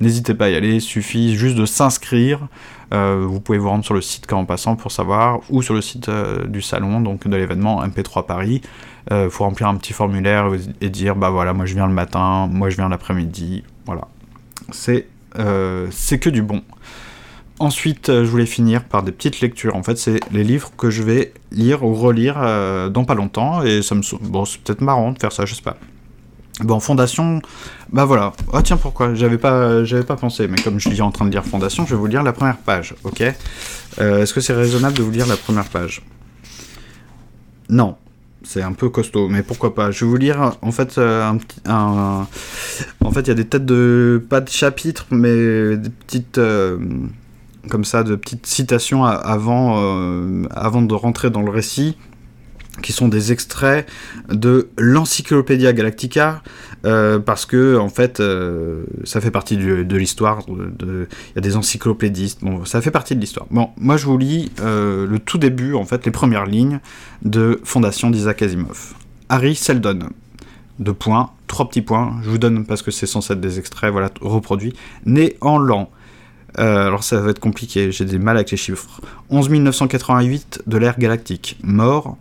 n'hésitez 0.00 0.34
pas 0.34 0.46
à 0.46 0.48
y 0.48 0.54
aller, 0.54 0.74
il 0.74 0.80
suffit 0.80 1.36
juste 1.36 1.56
de 1.56 1.66
s'inscrire. 1.66 2.40
Euh, 2.92 3.24
vous 3.26 3.40
pouvez 3.40 3.58
vous 3.58 3.68
rendre 3.68 3.84
sur 3.84 3.94
le 3.94 4.02
site 4.02 4.30
en 4.32 4.44
passant 4.44 4.76
pour 4.76 4.92
savoir, 4.92 5.40
ou 5.50 5.62
sur 5.62 5.74
le 5.74 5.80
site 5.80 6.08
euh, 6.08 6.46
du 6.46 6.60
salon, 6.62 7.00
donc 7.00 7.26
de 7.26 7.36
l'événement 7.36 7.84
MP3 7.84 8.26
Paris. 8.26 8.60
Il 9.10 9.30
faut 9.30 9.44
remplir 9.44 9.66
un 9.66 9.74
petit 9.74 9.92
formulaire 9.92 10.48
et 10.80 10.88
dire, 10.88 11.16
bah 11.16 11.30
voilà, 11.30 11.52
moi 11.52 11.66
je 11.66 11.74
viens 11.74 11.88
le 11.88 11.92
matin, 11.92 12.48
moi 12.50 12.70
je 12.70 12.76
viens 12.76 12.88
l'après-midi, 12.88 13.64
voilà. 13.84 14.02
C'est 14.70 15.06
c'est 15.90 16.18
que 16.18 16.30
du 16.30 16.42
bon. 16.42 16.62
Ensuite, 17.62 18.08
euh, 18.08 18.24
je 18.24 18.28
voulais 18.28 18.44
finir 18.44 18.82
par 18.82 19.04
des 19.04 19.12
petites 19.12 19.40
lectures. 19.40 19.76
En 19.76 19.84
fait, 19.84 19.96
c'est 19.96 20.18
les 20.32 20.42
livres 20.42 20.72
que 20.76 20.90
je 20.90 21.04
vais 21.04 21.32
lire 21.52 21.84
ou 21.84 21.94
relire 21.94 22.34
euh, 22.38 22.88
dans 22.88 23.04
pas 23.04 23.14
longtemps. 23.14 23.62
Et 23.62 23.82
ça 23.82 23.94
me 23.94 24.02
bon, 24.20 24.44
c'est 24.44 24.60
peut-être 24.60 24.80
marrant 24.80 25.12
de 25.12 25.18
faire 25.20 25.30
ça, 25.30 25.44
je 25.44 25.54
sais 25.54 25.62
pas. 25.62 25.76
Bon, 26.60 26.80
fondation, 26.80 27.40
bah 27.92 28.04
voilà. 28.04 28.32
Ah 28.52 28.62
tiens, 28.62 28.76
pourquoi? 28.76 29.14
J'avais 29.14 29.38
pas, 29.38 29.84
j'avais 29.84 30.02
pas 30.02 30.16
pensé, 30.16 30.48
mais 30.48 30.60
comme 30.60 30.80
je 30.80 30.88
suis 30.88 31.00
en 31.02 31.12
train 31.12 31.24
de 31.24 31.30
lire 31.30 31.44
fondation, 31.44 31.86
je 31.86 31.94
vais 31.94 32.00
vous 32.00 32.06
lire 32.06 32.24
la 32.24 32.32
première 32.32 32.58
page, 32.58 32.96
ok? 33.04 33.22
Euh, 34.00 34.22
Est-ce 34.22 34.34
que 34.34 34.40
c'est 34.40 34.54
raisonnable 34.54 34.96
de 34.96 35.02
vous 35.04 35.12
lire 35.12 35.28
la 35.28 35.36
première 35.36 35.68
page? 35.68 36.02
Non, 37.68 37.96
c'est 38.44 38.62
un 38.62 38.72
peu 38.72 38.88
costaud, 38.88 39.28
mais 39.28 39.42
pourquoi 39.42 39.74
pas. 39.74 39.90
Je 39.90 40.04
vais 40.04 40.10
vous 40.10 40.16
lire, 40.16 40.56
en 40.62 40.72
fait, 40.72 40.98
euh, 40.98 41.32
un 41.66 42.26
en 43.04 43.10
fait, 43.10 43.20
il 43.22 43.28
y 43.28 43.30
a 43.30 43.34
des 43.34 43.46
têtes 43.46 43.64
de, 43.64 44.22
pas 44.28 44.40
de 44.40 44.48
chapitres, 44.48 45.06
mais 45.10 45.76
des 45.76 45.90
petites, 45.90 46.38
euh, 46.38 46.78
comme 47.68 47.84
ça, 47.84 48.02
de 48.02 48.16
petites 48.16 48.46
citations 48.46 49.04
avant, 49.04 49.76
avant 50.50 50.82
de 50.82 50.94
rentrer 50.94 51.30
dans 51.30 51.42
le 51.42 51.50
récit 51.50 51.96
qui 52.80 52.92
sont 52.92 53.08
des 53.08 53.32
extraits 53.32 53.86
de 54.30 54.70
l'Encyclopédia 54.78 55.72
Galactica, 55.72 56.42
euh, 56.86 57.18
parce 57.18 57.44
que 57.44 57.76
en 57.76 57.88
fait, 57.88 58.20
euh, 58.20 58.84
ça 59.04 59.20
fait 59.20 59.30
partie 59.30 59.56
de 59.56 59.96
l'histoire. 59.96 60.42
Il 60.48 61.06
y 61.36 61.38
a 61.38 61.40
des 61.40 61.56
encyclopédistes, 61.56 62.42
bon, 62.42 62.64
ça 62.64 62.80
fait 62.80 62.90
partie 62.90 63.14
de 63.14 63.20
l'histoire. 63.20 63.46
Bon, 63.50 63.70
moi 63.76 63.96
je 63.96 64.06
vous 64.06 64.16
lis 64.16 64.50
euh, 64.60 65.06
le 65.06 65.18
tout 65.18 65.38
début, 65.38 65.74
en 65.74 65.84
fait, 65.84 66.06
les 66.06 66.12
premières 66.12 66.46
lignes 66.46 66.80
de 67.22 67.60
Fondation 67.64 68.10
d'Isaac 68.10 68.40
Asimov. 68.42 68.94
Harry 69.28 69.54
Seldon. 69.54 70.08
Deux 70.78 70.94
points, 70.94 71.30
trois 71.46 71.68
petits 71.68 71.82
points. 71.82 72.16
Je 72.22 72.30
vous 72.30 72.38
donne 72.38 72.64
parce 72.64 72.80
que 72.80 72.90
c'est 72.90 73.06
censé 73.06 73.34
être 73.34 73.40
des 73.40 73.58
extraits, 73.58 73.92
voilà, 73.92 74.10
reproduits. 74.20 74.72
Né 75.04 75.36
en 75.40 75.58
l'an 75.58 75.90
alors 76.54 77.02
ça 77.02 77.18
va 77.18 77.30
être 77.30 77.38
compliqué, 77.38 77.92
j'ai 77.92 78.04
des 78.04 78.18
mal 78.18 78.36
avec 78.36 78.50
les 78.50 78.58
chiffres. 78.58 79.00
11 79.30 79.48
988 79.48 80.64
de 80.66 80.76
l'ère 80.76 80.98
galactique. 80.98 81.58
Mort 81.62 82.18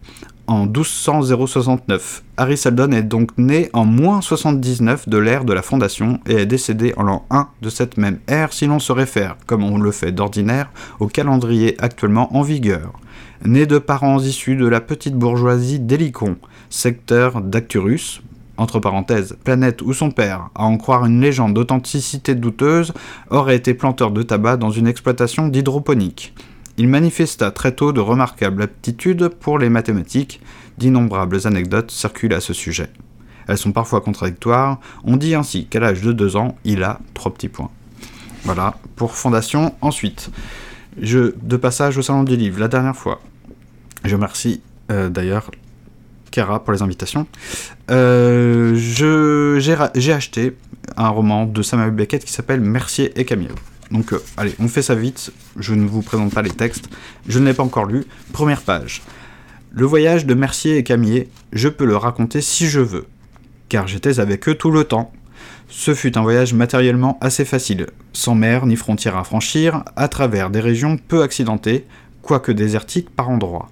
en 0.51 0.67
1200-069. 0.67 2.21
Harry 2.35 2.57
Seldon 2.57 2.91
est 2.91 3.03
donc 3.03 3.37
né 3.37 3.69
en 3.71 3.85
moins 3.85 4.21
79 4.21 5.07
de 5.07 5.17
l'ère 5.17 5.45
de 5.45 5.53
la 5.53 5.61
Fondation 5.61 6.19
et 6.27 6.33
est 6.33 6.45
décédé 6.45 6.93
en 6.97 7.03
l'an 7.03 7.25
1 7.29 7.47
de 7.61 7.69
cette 7.69 7.97
même 7.97 8.19
ère 8.27 8.51
si 8.51 8.65
l'on 8.65 8.79
se 8.79 8.91
réfère, 8.91 9.37
comme 9.45 9.63
on 9.63 9.77
le 9.77 9.91
fait 9.91 10.11
d'ordinaire, 10.11 10.69
au 10.99 11.07
calendrier 11.07 11.75
actuellement 11.79 12.35
en 12.35 12.41
vigueur. 12.41 12.91
Né 13.45 13.65
de 13.65 13.79
parents 13.79 14.19
issus 14.19 14.57
de 14.57 14.67
la 14.67 14.81
petite 14.81 15.15
bourgeoisie 15.15 15.79
d'Hélicon, 15.79 16.35
secteur 16.69 17.41
d'Acturus, 17.41 18.21
entre 18.57 18.79
parenthèses, 18.79 19.37
planète 19.43 19.81
où 19.81 19.93
son 19.93 20.11
père, 20.11 20.49
à 20.53 20.65
en 20.65 20.77
croire 20.77 21.05
une 21.05 21.21
légende 21.21 21.53
d'authenticité 21.53 22.35
douteuse, 22.35 22.93
aurait 23.29 23.55
été 23.55 23.73
planteur 23.73 24.11
de 24.11 24.21
tabac 24.21 24.57
dans 24.57 24.69
une 24.69 24.87
exploitation 24.87 25.47
d'hydroponique. 25.47 26.33
Il 26.81 26.87
manifesta 26.87 27.51
très 27.51 27.73
tôt 27.73 27.93
de 27.93 27.99
remarquables 27.99 28.63
aptitudes 28.63 29.27
pour 29.27 29.59
les 29.59 29.69
mathématiques, 29.69 30.41
d'innombrables 30.79 31.45
anecdotes 31.45 31.91
circulent 31.91 32.33
à 32.33 32.41
ce 32.41 32.53
sujet. 32.53 32.89
Elles 33.47 33.59
sont 33.59 33.71
parfois 33.71 34.01
contradictoires, 34.01 34.79
on 35.03 35.15
dit 35.15 35.35
ainsi 35.35 35.67
qu'à 35.67 35.79
l'âge 35.79 36.01
de 36.01 36.11
2 36.11 36.37
ans, 36.37 36.57
il 36.63 36.81
a 36.83 36.99
trois 37.13 37.31
petits 37.31 37.49
points. 37.49 37.69
Voilà, 38.45 38.79
pour 38.95 39.15
Fondation. 39.15 39.75
Ensuite, 39.81 40.31
je, 40.99 41.35
de 41.39 41.55
passage 41.55 41.99
au 41.99 42.01
Salon 42.01 42.23
du 42.23 42.35
Livre, 42.35 42.59
la 42.59 42.67
dernière 42.67 42.95
fois. 42.95 43.21
Je 44.03 44.15
remercie 44.15 44.63
euh, 44.89 45.07
d'ailleurs 45.07 45.51
Kara 46.31 46.63
pour 46.63 46.73
les 46.73 46.81
invitations. 46.81 47.27
Euh, 47.91 48.73
j'ai 48.75 50.13
acheté 50.13 50.57
un 50.97 51.09
roman 51.09 51.45
de 51.45 51.61
Samuel 51.61 51.91
Beckett 51.91 52.25
qui 52.25 52.33
s'appelle 52.33 52.59
Mercier 52.59 53.11
et 53.19 53.23
Camille. 53.23 53.49
Donc, 53.91 54.13
euh, 54.13 54.23
allez, 54.37 54.55
on 54.59 54.67
fait 54.67 54.81
ça 54.81 54.95
vite. 54.95 55.31
Je 55.57 55.73
ne 55.73 55.87
vous 55.87 56.01
présente 56.01 56.33
pas 56.33 56.41
les 56.41 56.49
textes. 56.49 56.89
Je 57.27 57.39
ne 57.39 57.45
l'ai 57.45 57.53
pas 57.53 57.63
encore 57.63 57.85
lu. 57.85 58.05
Première 58.31 58.61
page. 58.61 59.01
Le 59.73 59.85
voyage 59.85 60.25
de 60.25 60.33
Mercier 60.33 60.77
et 60.77 60.83
Camier, 60.83 61.29
je 61.53 61.69
peux 61.69 61.85
le 61.85 61.95
raconter 61.95 62.41
si 62.41 62.67
je 62.67 62.81
veux, 62.81 63.05
car 63.69 63.87
j'étais 63.87 64.19
avec 64.19 64.49
eux 64.49 64.55
tout 64.55 64.71
le 64.71 64.83
temps. 64.83 65.13
Ce 65.69 65.93
fut 65.93 66.17
un 66.17 66.21
voyage 66.21 66.53
matériellement 66.53 67.17
assez 67.21 67.45
facile, 67.45 67.87
sans 68.11 68.35
mer 68.35 68.65
ni 68.65 68.75
frontières 68.75 69.15
à 69.15 69.23
franchir, 69.23 69.85
à 69.95 70.09
travers 70.09 70.49
des 70.49 70.59
régions 70.59 70.97
peu 70.97 71.23
accidentées, 71.23 71.85
quoique 72.21 72.51
désertiques 72.51 73.09
par 73.09 73.29
endroits. 73.29 73.69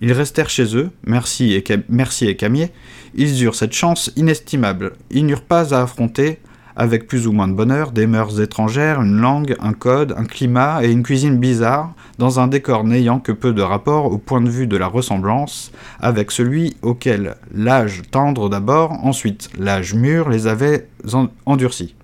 Ils 0.00 0.12
restèrent 0.12 0.48
chez 0.48 0.74
eux, 0.74 0.90
Mercier 1.06 1.56
et, 1.58 1.76
Mercier 1.90 2.30
et 2.30 2.36
Camier, 2.36 2.70
ils 3.14 3.42
eurent 3.42 3.54
cette 3.54 3.74
chance 3.74 4.10
inestimable, 4.16 4.94
ils 5.10 5.26
n'eurent 5.26 5.42
pas 5.42 5.74
à 5.74 5.82
affronter, 5.82 6.38
avec 6.78 7.08
plus 7.08 7.26
ou 7.26 7.32
moins 7.32 7.48
de 7.48 7.52
bonheur, 7.52 7.90
des 7.90 8.06
mœurs 8.06 8.40
étrangères, 8.40 9.02
une 9.02 9.20
langue, 9.20 9.56
un 9.58 9.72
code, 9.72 10.14
un 10.16 10.24
climat 10.24 10.84
et 10.84 10.90
une 10.90 11.02
cuisine 11.02 11.36
bizarre, 11.36 11.92
dans 12.18 12.38
un 12.38 12.46
décor 12.46 12.84
n'ayant 12.84 13.18
que 13.18 13.32
peu 13.32 13.52
de 13.52 13.62
rapport 13.62 14.06
au 14.06 14.16
point 14.16 14.40
de 14.40 14.48
vue 14.48 14.68
de 14.68 14.76
la 14.76 14.86
ressemblance 14.86 15.72
avec 16.00 16.30
celui 16.30 16.76
auquel 16.82 17.34
l'âge 17.52 18.02
tendre 18.12 18.48
d'abord, 18.48 18.92
ensuite 19.04 19.50
l'âge 19.58 19.94
mûr 19.94 20.28
les 20.28 20.46
avait 20.46 20.88
endurcis. 21.46 21.96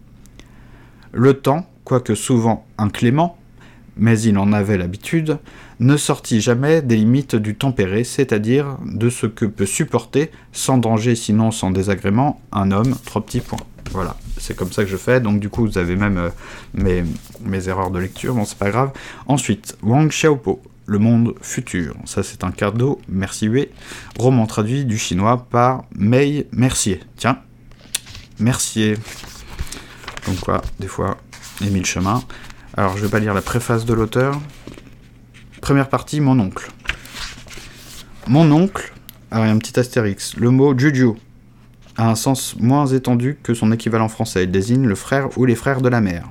Le 1.12 1.34
temps, 1.34 1.66
quoique 1.84 2.16
souvent 2.16 2.66
inclément, 2.76 3.38
mais 3.96 4.20
il 4.20 4.38
en 4.38 4.52
avait 4.52 4.78
l'habitude, 4.78 5.38
ne 5.80 5.96
sortit 5.96 6.40
jamais 6.40 6.82
des 6.82 6.96
limites 6.96 7.36
du 7.36 7.54
tempéré, 7.54 8.04
c'est-à-dire 8.04 8.76
de 8.84 9.10
ce 9.10 9.26
que 9.26 9.44
peut 9.44 9.66
supporter, 9.66 10.30
sans 10.52 10.78
danger 10.78 11.14
sinon 11.14 11.50
sans 11.50 11.70
désagrément, 11.70 12.40
un 12.52 12.70
homme, 12.70 12.94
trois 13.04 13.24
petits 13.24 13.40
points. 13.40 13.58
Voilà, 13.90 14.16
c'est 14.38 14.56
comme 14.56 14.72
ça 14.72 14.84
que 14.84 14.90
je 14.90 14.96
fais. 14.96 15.20
Donc 15.20 15.40
du 15.40 15.48
coup, 15.48 15.66
vous 15.66 15.78
avez 15.78 15.96
même 15.96 16.18
euh, 16.18 17.02
mes, 17.40 17.68
erreurs 17.68 17.90
de 17.90 17.98
lecture. 17.98 18.34
Bon, 18.34 18.44
c'est 18.44 18.58
pas 18.58 18.70
grave. 18.70 18.92
Ensuite, 19.26 19.76
Wang 19.82 20.08
Xiaopo, 20.08 20.60
Le 20.86 20.98
Monde 20.98 21.34
Futur. 21.40 21.94
Ça, 22.04 22.22
c'est 22.22 22.44
un 22.44 22.50
cadeau. 22.50 23.00
Merci 23.08 23.46
Hue. 23.46 23.68
Roman 24.18 24.46
traduit 24.46 24.84
du 24.84 24.98
chinois 24.98 25.46
par 25.50 25.84
Mei 25.94 26.46
Mercier. 26.52 27.00
Tiens, 27.16 27.38
Mercier. 28.40 28.96
Donc 30.26 30.40
quoi, 30.40 30.62
des 30.80 30.88
fois, 30.88 31.18
Émile 31.64 31.86
Chemin. 31.86 32.22
Alors, 32.76 32.96
je 32.96 33.02
vais 33.02 33.08
pas 33.08 33.20
lire 33.20 33.34
la 33.34 33.42
préface 33.42 33.84
de 33.84 33.94
l'auteur. 33.94 34.40
Première 35.60 35.88
partie, 35.88 36.20
mon 36.20 36.40
oncle. 36.40 36.72
Mon 38.26 38.50
oncle. 38.50 38.92
Alors, 39.30 39.44
il 39.44 39.48
y 39.48 39.50
a 39.52 39.54
un 39.54 39.58
petit 39.58 39.78
astérix. 39.78 40.36
Le 40.36 40.50
mot 40.50 40.76
Juju 40.76 41.10
a 41.96 42.10
un 42.10 42.16
sens 42.16 42.56
moins 42.58 42.86
étendu 42.86 43.38
que 43.44 43.54
son 43.54 43.70
équivalent 43.70 44.08
français. 44.08 44.42
Il 44.42 44.50
désigne 44.50 44.86
le 44.86 44.96
frère 44.96 45.28
ou 45.38 45.44
les 45.44 45.54
frères 45.54 45.82
de 45.82 45.88
la 45.88 46.00
mère. 46.00 46.28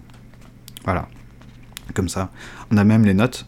Voilà. 0.83 1.07
Comme 1.93 2.09
ça. 2.09 2.29
On 2.71 2.77
a 2.77 2.83
même 2.83 3.05
les 3.05 3.13
notes. 3.13 3.45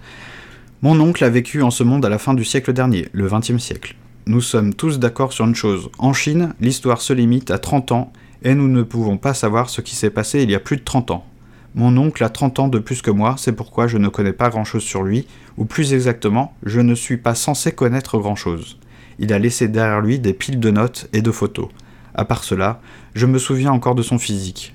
Mon 0.81 0.97
oncle 1.01 1.23
a 1.25 1.29
vécu 1.29 1.63
en 1.63 1.71
ce 1.71 1.83
monde 1.83 2.05
à 2.05 2.09
la 2.09 2.17
fin 2.17 2.33
du 2.33 2.45
siècle 2.45 2.71
dernier, 2.71 3.09
le 3.11 3.27
XXe 3.27 3.57
siècle. 3.57 3.95
Nous 4.25 4.41
sommes 4.41 4.73
tous 4.73 4.99
d'accord 4.99 5.33
sur 5.33 5.45
une 5.45 5.55
chose. 5.55 5.89
En 5.97 6.13
Chine, 6.13 6.53
l'histoire 6.61 7.01
se 7.01 7.11
limite 7.11 7.51
à 7.51 7.59
30 7.59 7.91
ans 7.91 8.13
et 8.41 8.55
nous 8.55 8.69
ne 8.69 8.83
pouvons 8.83 9.17
pas 9.17 9.33
savoir 9.33 9.69
ce 9.69 9.81
qui 9.81 9.95
s'est 9.95 10.09
passé 10.09 10.43
il 10.43 10.51
y 10.51 10.55
a 10.55 10.59
plus 10.61 10.77
de 10.77 10.83
30 10.83 11.11
ans. 11.11 11.25
Mon 11.77 11.97
oncle 11.97 12.23
a 12.23 12.29
30 12.29 12.59
ans 12.59 12.67
de 12.69 12.79
plus 12.79 13.01
que 13.01 13.11
moi, 13.11 13.35
c'est 13.37 13.51
pourquoi 13.51 13.87
je 13.87 13.97
ne 13.97 14.07
connais 14.07 14.31
pas 14.31 14.49
grand-chose 14.49 14.83
sur 14.83 15.03
lui, 15.03 15.27
ou 15.57 15.65
plus 15.65 15.93
exactement, 15.93 16.55
je 16.63 16.79
ne 16.79 16.95
suis 16.95 17.17
pas 17.17 17.35
censé 17.35 17.73
connaître 17.73 18.17
grand-chose. 18.17 18.79
Il 19.19 19.33
a 19.33 19.39
laissé 19.39 19.67
derrière 19.67 19.99
lui 19.99 20.17
des 20.17 20.31
piles 20.31 20.61
de 20.61 20.71
notes 20.71 21.09
et 21.11 21.21
de 21.21 21.31
photos. 21.31 21.67
À 22.13 22.23
part 22.23 22.45
cela, 22.45 22.79
je 23.13 23.25
me 23.25 23.37
souviens 23.39 23.73
encore 23.73 23.93
de 23.93 24.03
son 24.03 24.17
physique. 24.17 24.73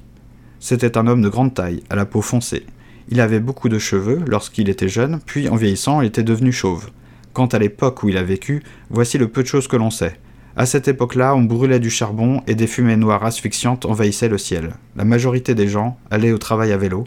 C'était 0.59 0.99
un 0.99 1.07
homme 1.07 1.23
de 1.23 1.31
grande 1.31 1.55
taille, 1.55 1.83
à 1.89 1.97
la 1.97 2.05
peau 2.05 2.21
foncée. 2.21 2.67
Il 3.09 3.23
avait 3.23 3.41
beaucoup 3.41 3.71
de 3.71 3.79
cheveux 3.79 4.23
lorsqu'il 4.27 4.69
était 4.69 4.89
jeune, 4.91 5.21
puis 5.25 5.49
en 5.49 5.57
vieillissant, 5.57 6.03
il 6.03 6.09
était 6.09 6.23
devenu 6.23 6.53
chauve. 6.53 6.91
Quant 7.33 7.47
à 7.47 7.59
l'époque 7.59 8.03
où 8.03 8.11
il 8.11 8.19
a 8.19 8.23
vécu, 8.23 8.63
voici 8.91 9.17
le 9.17 9.29
peu 9.29 9.43
de 9.43 9.49
choses 9.49 9.69
que 9.69 9.77
l'on 9.77 9.91
sait. 9.91 10.21
À 10.57 10.67
cette 10.67 10.89
époque-là, 10.89 11.35
on 11.35 11.43
brûlait 11.43 11.79
du 11.79 11.91
charbon 11.91 12.43
et 12.47 12.55
des 12.55 12.67
fumées 12.67 12.97
noires 12.97 13.25
asphyxiantes 13.25 13.87
envahissaient 13.87 14.29
le 14.29 14.39
ciel. 14.39 14.75
La 14.97 15.05
majorité 15.05 15.55
des 15.55 15.69
gens 15.69 15.97
allaient 16.11 16.33
au 16.33 16.39
travail 16.39 16.73
à 16.73 16.77
vélo. 16.77 17.07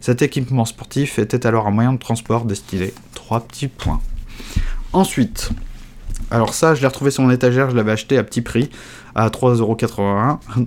Cet 0.00 0.22
équipement 0.22 0.64
sportif 0.64 1.18
était 1.18 1.46
alors 1.46 1.66
un 1.66 1.70
moyen 1.70 1.92
de 1.92 1.98
transport 1.98 2.44
destiné. 2.44 2.92
Trois 3.14 3.40
petits 3.40 3.68
points. 3.68 4.00
Ensuite, 4.92 5.50
alors 6.30 6.54
ça, 6.54 6.74
je 6.74 6.80
l'ai 6.80 6.86
retrouvé 6.86 7.10
sur 7.10 7.22
mon 7.22 7.30
étagère, 7.30 7.70
je 7.70 7.76
l'avais 7.76 7.92
acheté 7.92 8.18
à 8.18 8.24
petit 8.24 8.40
prix 8.40 8.70
à 9.14 9.28
3,81€. 9.28 10.38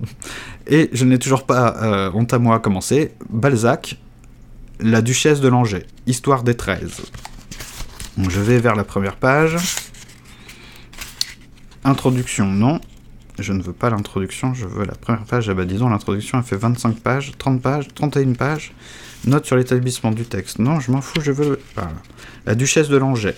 Et 0.66 0.88
je 0.92 1.04
n'ai 1.04 1.18
toujours 1.18 1.44
pas, 1.44 1.76
euh, 1.82 2.10
honte 2.14 2.32
à 2.32 2.38
moi, 2.38 2.58
commencé. 2.58 3.12
Balzac, 3.28 3.98
La 4.80 5.02
Duchesse 5.02 5.40
de 5.40 5.48
Langeais, 5.48 5.86
Histoire 6.06 6.42
des 6.42 6.54
13. 6.54 7.02
Donc 8.16 8.30
je 8.30 8.40
vais 8.40 8.58
vers 8.58 8.76
la 8.76 8.84
première 8.84 9.16
page. 9.16 9.56
Introduction, 11.84 12.46
non. 12.46 12.80
Je 13.38 13.52
ne 13.52 13.62
veux 13.62 13.72
pas 13.72 13.90
l'introduction, 13.90 14.54
je 14.54 14.66
veux 14.66 14.84
la 14.84 14.94
première 14.94 15.24
page. 15.24 15.48
Ah 15.48 15.54
bah 15.54 15.64
disons, 15.64 15.88
l'introduction, 15.88 16.38
elle 16.38 16.44
fait 16.44 16.56
25 16.56 17.00
pages, 17.00 17.32
30 17.36 17.60
pages, 17.60 17.88
31 17.94 18.32
pages. 18.34 18.72
Note 19.26 19.44
sur 19.46 19.56
l'établissement 19.56 20.10
du 20.10 20.24
texte. 20.24 20.58
Non, 20.58 20.80
je 20.80 20.90
m'en 20.92 21.00
fous, 21.00 21.20
je 21.20 21.32
veux... 21.32 21.60
La 22.46 22.54
Duchesse 22.54 22.88
de 22.88 22.96
Langeais 22.96 23.34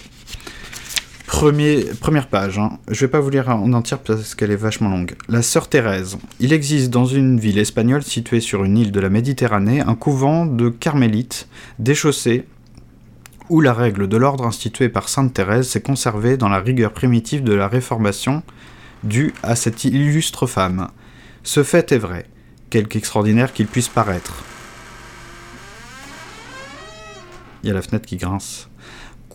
première 2.00 2.28
page, 2.28 2.58
hein. 2.58 2.78
je 2.88 3.00
vais 3.00 3.10
pas 3.10 3.20
vous 3.20 3.30
lire 3.30 3.48
en 3.48 3.72
entière 3.72 3.98
parce 3.98 4.34
qu'elle 4.34 4.50
est 4.50 4.56
vachement 4.56 4.88
longue. 4.88 5.16
La 5.28 5.42
sœur 5.42 5.68
Thérèse. 5.68 6.16
Il 6.40 6.52
existe 6.52 6.90
dans 6.90 7.04
une 7.04 7.38
ville 7.38 7.58
espagnole 7.58 8.02
située 8.02 8.40
sur 8.40 8.64
une 8.64 8.78
île 8.78 8.92
de 8.92 9.00
la 9.00 9.10
Méditerranée 9.10 9.80
un 9.80 9.94
couvent 9.94 10.46
de 10.46 10.68
carmélites 10.70 11.48
déchaussés 11.78 12.46
où 13.48 13.60
la 13.60 13.72
règle 13.72 14.08
de 14.08 14.16
l'ordre 14.16 14.46
institué 14.46 14.88
par 14.88 15.08
Sainte 15.08 15.34
Thérèse 15.34 15.68
s'est 15.68 15.82
conservée 15.82 16.36
dans 16.36 16.48
la 16.48 16.58
rigueur 16.58 16.92
primitive 16.92 17.44
de 17.44 17.54
la 17.54 17.68
Réformation 17.68 18.42
due 19.04 19.34
à 19.42 19.56
cette 19.56 19.84
illustre 19.84 20.46
femme. 20.46 20.88
Ce 21.42 21.62
fait 21.62 21.92
est 21.92 21.98
vrai, 21.98 22.26
quelque 22.70 22.96
extraordinaire 22.96 23.52
qu'il 23.52 23.66
puisse 23.66 23.88
paraître. 23.88 24.44
Il 27.62 27.68
y 27.68 27.70
a 27.70 27.74
la 27.74 27.82
fenêtre 27.82 28.06
qui 28.06 28.16
grince. 28.16 28.68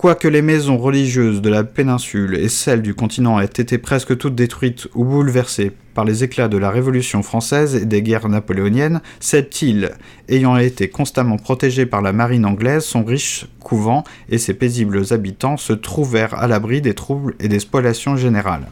Quoique 0.02 0.28
les 0.28 0.42
maisons 0.42 0.80
religieuses 0.80 1.44
de 1.44 1.50
la 1.52 1.64
péninsule 1.64 2.34
et 2.34 2.50
celles 2.50 2.82
du 2.82 2.96
continent 2.96 3.40
aient 3.40 3.46
été 3.46 3.78
presque 3.78 4.18
toutes 4.18 4.34
détruites 4.34 4.88
ou 4.96 5.06
bouleversées 5.06 5.72
par 5.94 6.06
les 6.06 6.24
éclats 6.24 6.48
de 6.48 6.58
la 6.58 6.72
Révolution 6.72 7.22
française 7.22 7.76
et 7.76 7.86
des 7.86 8.02
guerres 8.02 8.28
napoléoniennes, 8.28 9.02
cette 9.20 9.62
île, 9.62 9.92
ayant 10.28 10.58
été 10.58 10.90
constamment 10.90 11.38
protégée 11.38 11.86
par 11.86 12.02
la 12.02 12.14
marine 12.14 12.48
anglaise, 12.48 12.84
son 12.84 13.04
riche 13.04 13.46
couvent 13.60 14.04
et 14.28 14.40
ses 14.40 14.56
paisibles 14.56 15.14
habitants 15.14 15.58
se 15.58 15.74
trouvèrent 15.74 16.34
à 16.34 16.48
l'abri 16.48 16.82
des 16.82 16.96
troubles 16.96 17.36
et 17.40 17.48
des 17.48 17.60
spoliations 17.60 18.16
générales. 18.16 18.66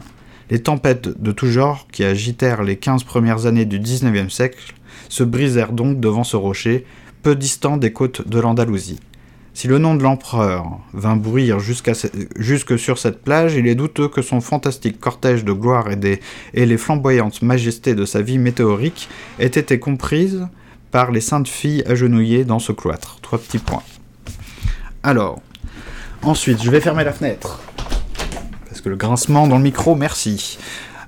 Les 0.50 0.60
tempêtes 0.60 1.22
de 1.22 1.30
tout 1.30 1.46
genre 1.46 1.86
qui 1.92 2.02
agitèrent 2.02 2.64
les 2.64 2.74
quinze 2.74 3.04
premières 3.04 3.46
années 3.46 3.66
du 3.66 3.78
XIXe 3.78 4.34
siècle 4.34 4.74
se 5.08 5.22
brisèrent 5.22 5.74
donc 5.74 6.00
devant 6.00 6.24
ce 6.24 6.36
rocher, 6.36 6.84
peu 7.22 7.36
distant 7.36 7.76
des 7.76 7.92
côtes 7.92 8.26
de 8.26 8.40
l'Andalousie. 8.40 8.98
Si 9.52 9.66
le 9.66 9.78
nom 9.78 9.94
de 9.94 10.02
l'empereur 10.02 10.78
vint 10.92 11.16
bruire 11.16 11.58
jusque 11.60 12.78
sur 12.78 12.98
cette 12.98 13.22
plage, 13.22 13.54
il 13.54 13.66
est 13.66 13.74
douteux 13.74 14.08
que 14.08 14.22
son 14.22 14.40
fantastique 14.40 15.00
cortège 15.00 15.44
de 15.44 15.52
gloire 15.52 15.90
et, 15.90 15.96
des, 15.96 16.20
et 16.54 16.66
les 16.66 16.78
flamboyantes 16.78 17.42
majestés 17.42 17.94
de 17.94 18.04
sa 18.04 18.22
vie 18.22 18.38
météorique 18.38 19.08
aient 19.38 19.46
été 19.46 19.78
comprises 19.78 20.46
par 20.90 21.10
les 21.10 21.20
saintes 21.20 21.48
filles 21.48 21.84
agenouillées 21.86 22.44
dans 22.44 22.58
ce 22.58 22.72
cloître. 22.72 23.18
Trois 23.22 23.38
petits 23.38 23.58
points. 23.58 23.82
Alors, 25.02 25.40
ensuite, 26.22 26.62
je 26.62 26.70
vais 26.70 26.80
fermer 26.80 27.04
la 27.04 27.12
fenêtre. 27.12 27.60
Parce 28.68 28.80
que 28.80 28.88
le 28.88 28.96
grincement 28.96 29.48
dans 29.48 29.56
le 29.56 29.62
micro, 29.62 29.94
merci. 29.94 30.58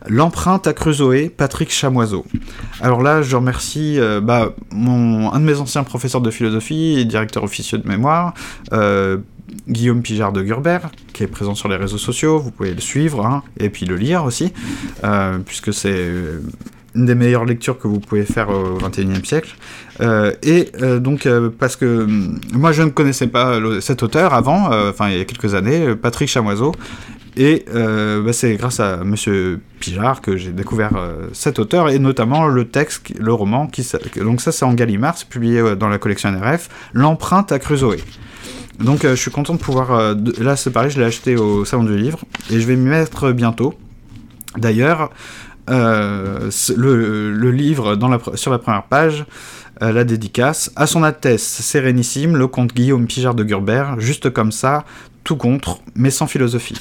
L'empreinte 0.09 0.67
à 0.67 0.73
Crusoe, 0.73 1.29
Patrick 1.37 1.71
Chamoiseau. 1.71 2.25
Alors 2.81 3.03
là, 3.03 3.23
je 3.23 3.37
remercie 3.37 4.01
euh, 4.01 4.21
bah, 4.21 4.53
mon, 4.71 5.33
un 5.33 5.39
de 5.39 5.45
mes 5.45 5.59
anciens 5.59 5.85
professeurs 5.85 6.21
de 6.21 6.31
philosophie 6.31 6.99
et 6.99 7.05
directeur 7.05 7.45
officieux 7.45 7.79
de 7.79 7.89
mémoire, 7.89 8.35
euh, 8.73 9.19
Guillaume 9.69 10.03
Pijard 10.03 10.33
de 10.33 10.43
Gurbert, 10.43 10.91
qui 11.13 11.23
est 11.23 11.29
présent 11.29 11.55
sur 11.55 11.69
les 11.69 11.77
réseaux 11.77 11.99
sociaux, 11.99 12.39
vous 12.39 12.51
pouvez 12.51 12.75
le 12.75 12.81
suivre 12.81 13.25
hein, 13.25 13.43
et 13.59 13.69
puis 13.69 13.87
le 13.87 13.97
lire 13.97 14.25
aussi, 14.25 14.53
euh, 15.05 15.39
puisque 15.39 15.73
c'est 15.73 16.11
une 16.95 17.07
des 17.07 17.15
meilleures 17.15 17.45
lectures 17.45 17.79
que 17.79 17.87
vous 17.87 18.01
pouvez 18.01 18.25
faire 18.25 18.49
au 18.51 18.79
XXIe 18.79 19.25
siècle. 19.25 19.57
et 20.43 20.73
donc, 21.01 21.29
parce 21.59 21.77
que 21.77 22.07
moi 22.53 22.73
je 22.73 22.83
ne 22.83 22.91
connaissais 22.91 23.29
pas 23.29 23.59
cet 23.81 24.03
auteur 24.03 24.35
avant, 24.35 24.71
enfin 24.89 25.09
il 25.09 25.19
y 25.19 25.21
a 25.21 25.25
quelques 25.25 25.55
années, 25.55 25.95
Patrick 25.95 26.29
Chamoiseau, 26.29 26.73
et 27.37 27.65
euh, 27.75 28.23
bah, 28.23 28.33
c'est 28.33 28.55
grâce 28.57 28.81
à 28.81 29.05
Monsieur 29.05 29.61
Pijard 29.81 30.21
que 30.21 30.37
j'ai 30.37 30.51
découvert 30.51 30.97
euh, 30.97 31.29
cet 31.33 31.59
auteur 31.59 31.89
et 31.89 31.99
notamment 31.99 32.47
le 32.47 32.69
texte, 32.69 33.13
le 33.19 33.33
roman 33.33 33.71
donc 34.17 34.41
ça 34.41 34.53
c'est 34.53 34.65
en 34.65 34.75
Gallimard, 34.75 35.17
c'est 35.17 35.29
publié 35.29 35.59
euh, 35.59 35.75
dans 35.75 35.89
la 35.89 35.99
collection 35.99 36.31
NRF, 36.31 36.69
l'empreinte 36.93 37.51
à 37.51 37.59
Crusoe. 37.59 37.97
Donc 38.81 39.03
je 39.03 39.15
suis 39.15 39.31
content 39.31 39.55
de 39.55 39.59
pouvoir 39.59 40.17
là 40.41 40.57
c'est 40.57 40.71
pareil, 40.71 40.91
je 40.91 40.99
l'ai 40.99 41.07
acheté 41.07 41.37
au 41.37 41.65
salon 41.65 41.85
du 41.85 41.97
livre 41.97 42.21
et 42.51 42.59
je 42.59 42.67
vais 42.67 42.75
m'y 42.75 42.89
mettre 42.89 43.31
bientôt. 43.31 43.75
D'ailleurs, 44.57 45.11
le, 45.69 47.51
livre 47.51 47.97
sur 48.35 48.51
la 48.51 48.59
première 48.59 48.85
page 48.85 49.25
la 49.81 50.05
dédicace 50.05 50.73
à 50.75 50.87
son 50.87 51.05
Altesse 51.05 51.43
Sérénissime, 51.43 52.37
le 52.37 52.49
comte 52.49 52.75
Guillaume 52.75 53.07
Pijard 53.07 53.35
de 53.35 53.45
Gurbert, 53.45 54.01
juste 54.01 54.31
comme 54.31 54.53
ça, 54.53 54.85
tout 55.23 55.37
contre, 55.37 55.81
mais 55.95 56.11
sans 56.11 56.27
philosophie. 56.27 56.81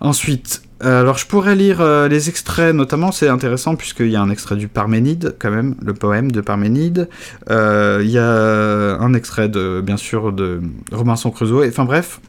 Ensuite, 0.00 0.62
euh, 0.82 1.00
alors 1.00 1.16
je 1.16 1.26
pourrais 1.26 1.54
lire 1.54 1.80
euh, 1.80 2.08
les 2.08 2.28
extraits, 2.28 2.74
notamment 2.74 3.12
c'est 3.12 3.28
intéressant 3.28 3.76
puisqu'il 3.76 4.10
y 4.10 4.16
a 4.16 4.20
un 4.20 4.28
extrait 4.28 4.56
du 4.56 4.68
Parménide 4.68 5.36
quand 5.38 5.50
même, 5.50 5.76
le 5.80 5.94
poème 5.94 6.32
de 6.32 6.40
Parménide. 6.40 7.08
Euh, 7.50 8.00
il 8.02 8.10
y 8.10 8.18
a 8.18 8.98
un 8.98 9.14
extrait 9.14 9.48
de, 9.48 9.80
bien 9.84 9.96
sûr, 9.96 10.32
de 10.32 10.60
Robinson 10.92 11.30
Crusoe. 11.30 11.68
Enfin 11.68 11.84
bref, 11.84 12.20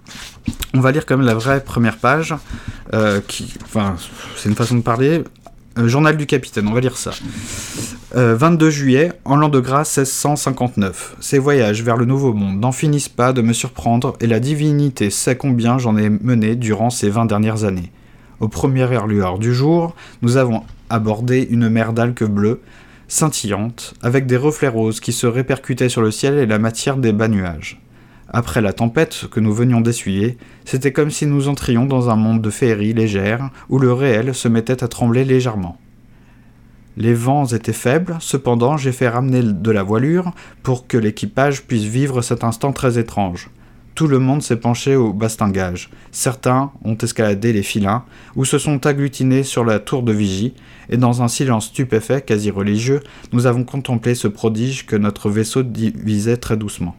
on 0.74 0.80
va 0.80 0.92
lire 0.92 1.06
quand 1.06 1.18
même 1.18 1.26
la 1.26 1.34
vraie 1.34 1.64
première 1.64 1.98
page, 1.98 2.36
qui, 3.28 3.54
enfin, 3.64 3.96
c'est 4.38 4.48
une 4.48 4.56
façon 4.56 4.76
de 4.76 4.82
parler. 4.82 5.24
Journal 5.78 6.18
du 6.18 6.26
capitaine, 6.26 6.68
on 6.68 6.74
va 6.74 6.80
lire 6.80 6.98
ça. 6.98 7.12
22 8.14 8.70
juillet, 8.70 9.12
en 9.26 9.36
l'an 9.36 9.50
de 9.50 9.60
grâce 9.60 9.98
1659. 9.98 11.18
Ces 11.20 11.38
voyages 11.38 11.84
vers 11.84 11.98
le 11.98 12.06
Nouveau 12.06 12.34
Monde 12.34 12.60
n'en 12.60 12.72
finissent 12.72 13.10
pas 13.10 13.34
de 13.34 13.42
me 13.42 13.52
surprendre 13.52 14.16
et 14.22 14.28
la 14.28 14.40
divinité 14.40 15.10
sait 15.10 15.36
combien 15.36 15.78
j'en 15.78 15.98
ai 15.98 16.10
mené 16.10 16.56
durant 16.56 16.90
ces 16.90 17.10
20 17.10 17.26
dernières 17.26 17.66
années. 17.66 17.92
Aux 18.40 18.48
premières 18.48 19.08
lueurs 19.08 19.38
du 19.38 19.54
jour, 19.54 19.96
nous 20.22 20.38
avons 20.38 20.64
abordé 20.90 21.48
une 21.50 21.68
mer 21.68 21.94
d'alques 21.94 22.24
bleues, 22.24 22.62
scintillante, 23.08 23.96
avec 24.02 24.28
des 24.28 24.38
reflets 24.38 24.68
roses 24.68 25.00
qui 25.00 25.12
se 25.12 25.28
répercutaient 25.28 25.90
sur 25.90 26.02
le 26.02 26.12
ciel 26.12 26.38
et 26.38 26.46
la 26.46 26.60
matière 26.60 26.98
des 26.98 27.12
bas 27.12 27.28
nuages. 27.28 27.82
Après 28.30 28.62
la 28.62 28.74
tempête 28.74 29.28
que 29.30 29.40
nous 29.40 29.54
venions 29.54 29.82
d'essuyer, 29.82 30.38
c'était 30.66 30.92
comme 30.92 31.12
si 31.12 31.28
nous 31.28 31.48
entrions 31.48 31.86
dans 31.86 32.10
un 32.10 32.16
monde 32.16 32.42
de 32.42 32.50
féerie 32.50 32.94
légère 32.94 33.50
où 33.70 33.78
le 33.78 33.94
réel 33.94 34.34
se 34.34 34.48
mettait 34.48 34.84
à 34.84 34.88
trembler 34.88 35.24
légèrement. 35.26 35.78
Les 36.98 37.14
vents 37.14 37.46
étaient 37.46 37.74
faibles, 37.74 38.16
cependant 38.20 38.78
j'ai 38.78 38.94
fait 38.94 39.10
ramener 39.10 39.44
de 39.44 39.72
la 39.72 39.84
voilure 39.84 40.34
pour 40.64 40.88
que 40.88 40.98
l'équipage 40.98 41.64
puisse 41.64 41.84
vivre 41.84 42.22
cet 42.22 42.44
instant 42.44 42.72
très 42.72 42.98
étrange. 42.98 43.50
Tout 43.96 44.08
le 44.08 44.20
monde 44.20 44.42
s'est 44.42 44.58
penché 44.58 44.96
au 44.96 45.14
bastingage. 45.14 45.90
Certains 46.12 46.72
ont 46.84 46.98
escaladé 46.98 47.54
les 47.54 47.64
filins, 47.64 48.04
ou 48.36 48.44
se 48.44 48.58
sont 48.58 48.86
agglutinés 48.86 49.44
sur 49.44 49.64
la 49.64 49.80
tour 49.80 50.04
de 50.04 50.12
vigie, 50.12 50.54
et 50.90 50.98
dans 50.98 51.22
un 51.22 51.30
silence 51.30 51.68
stupéfait, 51.68 52.22
quasi 52.22 52.52
religieux, 52.52 53.02
nous 53.32 53.46
avons 53.46 53.64
contemplé 53.64 54.16
ce 54.16 54.28
prodige 54.28 54.86
que 54.86 54.98
notre 54.98 55.30
vaisseau 55.30 55.64
divisait 55.64 56.38
très 56.38 56.58
doucement. 56.58 56.96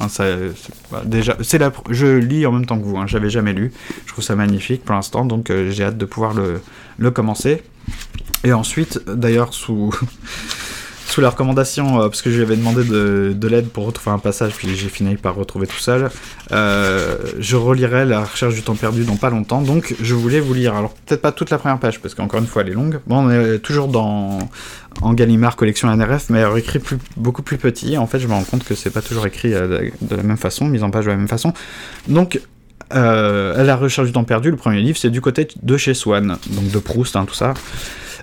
La, 0.00 1.72
je 1.90 2.06
lis 2.16 2.46
en 2.46 2.52
même 2.52 2.66
temps 2.66 2.78
que 2.78 2.84
vous. 2.84 2.96
Hein, 2.98 3.06
J'avais 3.06 3.30
jamais 3.30 3.52
lu. 3.52 3.72
Je 4.06 4.12
trouve 4.12 4.24
ça 4.24 4.36
magnifique 4.36 4.84
pour 4.84 4.94
l'instant, 4.94 5.24
donc 5.24 5.50
euh, 5.50 5.70
j'ai 5.70 5.84
hâte 5.84 5.98
de 5.98 6.04
pouvoir 6.04 6.34
le 6.34 7.10
commencer. 7.10 7.62
Et 8.44 8.52
ensuite, 8.52 9.00
d'ailleurs, 9.06 9.54
sous, 9.54 9.94
sous 11.12 11.20
la 11.20 11.28
recommandation, 11.28 12.00
euh, 12.00 12.08
parce 12.08 12.22
que 12.22 12.30
je 12.30 12.36
lui 12.36 12.42
avais 12.42 12.56
demandé 12.56 12.84
de, 12.84 13.34
de 13.36 13.48
l'aide 13.48 13.68
pour 13.68 13.84
retrouver 13.84 14.14
un 14.14 14.18
passage, 14.18 14.54
puis 14.54 14.74
j'ai 14.74 14.88
fini 14.88 15.16
par 15.16 15.34
retrouver 15.34 15.66
tout 15.66 15.76
seul, 15.76 16.08
euh, 16.52 17.18
je 17.38 17.56
relirai 17.56 18.06
La 18.06 18.24
recherche 18.24 18.54
du 18.54 18.62
temps 18.62 18.74
perdu 18.74 19.04
dans 19.04 19.16
pas 19.16 19.28
longtemps, 19.28 19.60
donc 19.60 19.94
je 20.00 20.14
voulais 20.14 20.40
vous 20.40 20.54
lire. 20.54 20.74
Alors, 20.74 20.94
peut-être 20.94 21.20
pas 21.20 21.30
toute 21.30 21.50
la 21.50 21.58
première 21.58 21.78
page, 21.78 22.00
parce 22.00 22.14
qu'encore 22.14 22.40
une 22.40 22.46
fois, 22.46 22.62
elle 22.62 22.70
est 22.70 22.74
longue. 22.74 23.00
Bon, 23.06 23.26
on 23.26 23.30
est 23.30 23.58
toujours 23.58 23.88
dans 23.88 24.38
en 25.02 25.12
Gallimard 25.12 25.56
collection 25.56 25.94
NRF, 25.94 26.30
mais 26.30 26.44
écrit 26.56 26.80
beaucoup 27.18 27.42
plus 27.42 27.58
petit. 27.58 27.98
En 27.98 28.06
fait, 28.06 28.18
je 28.18 28.26
me 28.26 28.32
rends 28.32 28.44
compte 28.44 28.64
que 28.64 28.74
c'est 28.74 28.90
pas 28.90 29.02
toujours 29.02 29.26
écrit 29.26 29.52
euh, 29.52 29.90
de 30.00 30.16
la 30.16 30.22
même 30.22 30.38
façon, 30.38 30.64
mise 30.64 30.82
en 30.82 30.90
page 30.90 31.04
de 31.04 31.10
la 31.10 31.16
même 31.18 31.28
façon. 31.28 31.52
Donc, 32.08 32.40
La 32.90 33.76
recherche 33.76 34.06
du 34.06 34.12
temps 34.14 34.24
perdu, 34.24 34.50
le 34.50 34.56
premier 34.56 34.80
livre, 34.80 34.96
c'est 34.96 35.10
du 35.10 35.20
côté 35.20 35.46
de 35.62 35.76
chez 35.76 35.92
Swann, 35.92 36.38
donc 36.48 36.70
de 36.70 36.78
Proust, 36.78 37.16
hein, 37.16 37.26
tout 37.26 37.34
ça. 37.34 37.52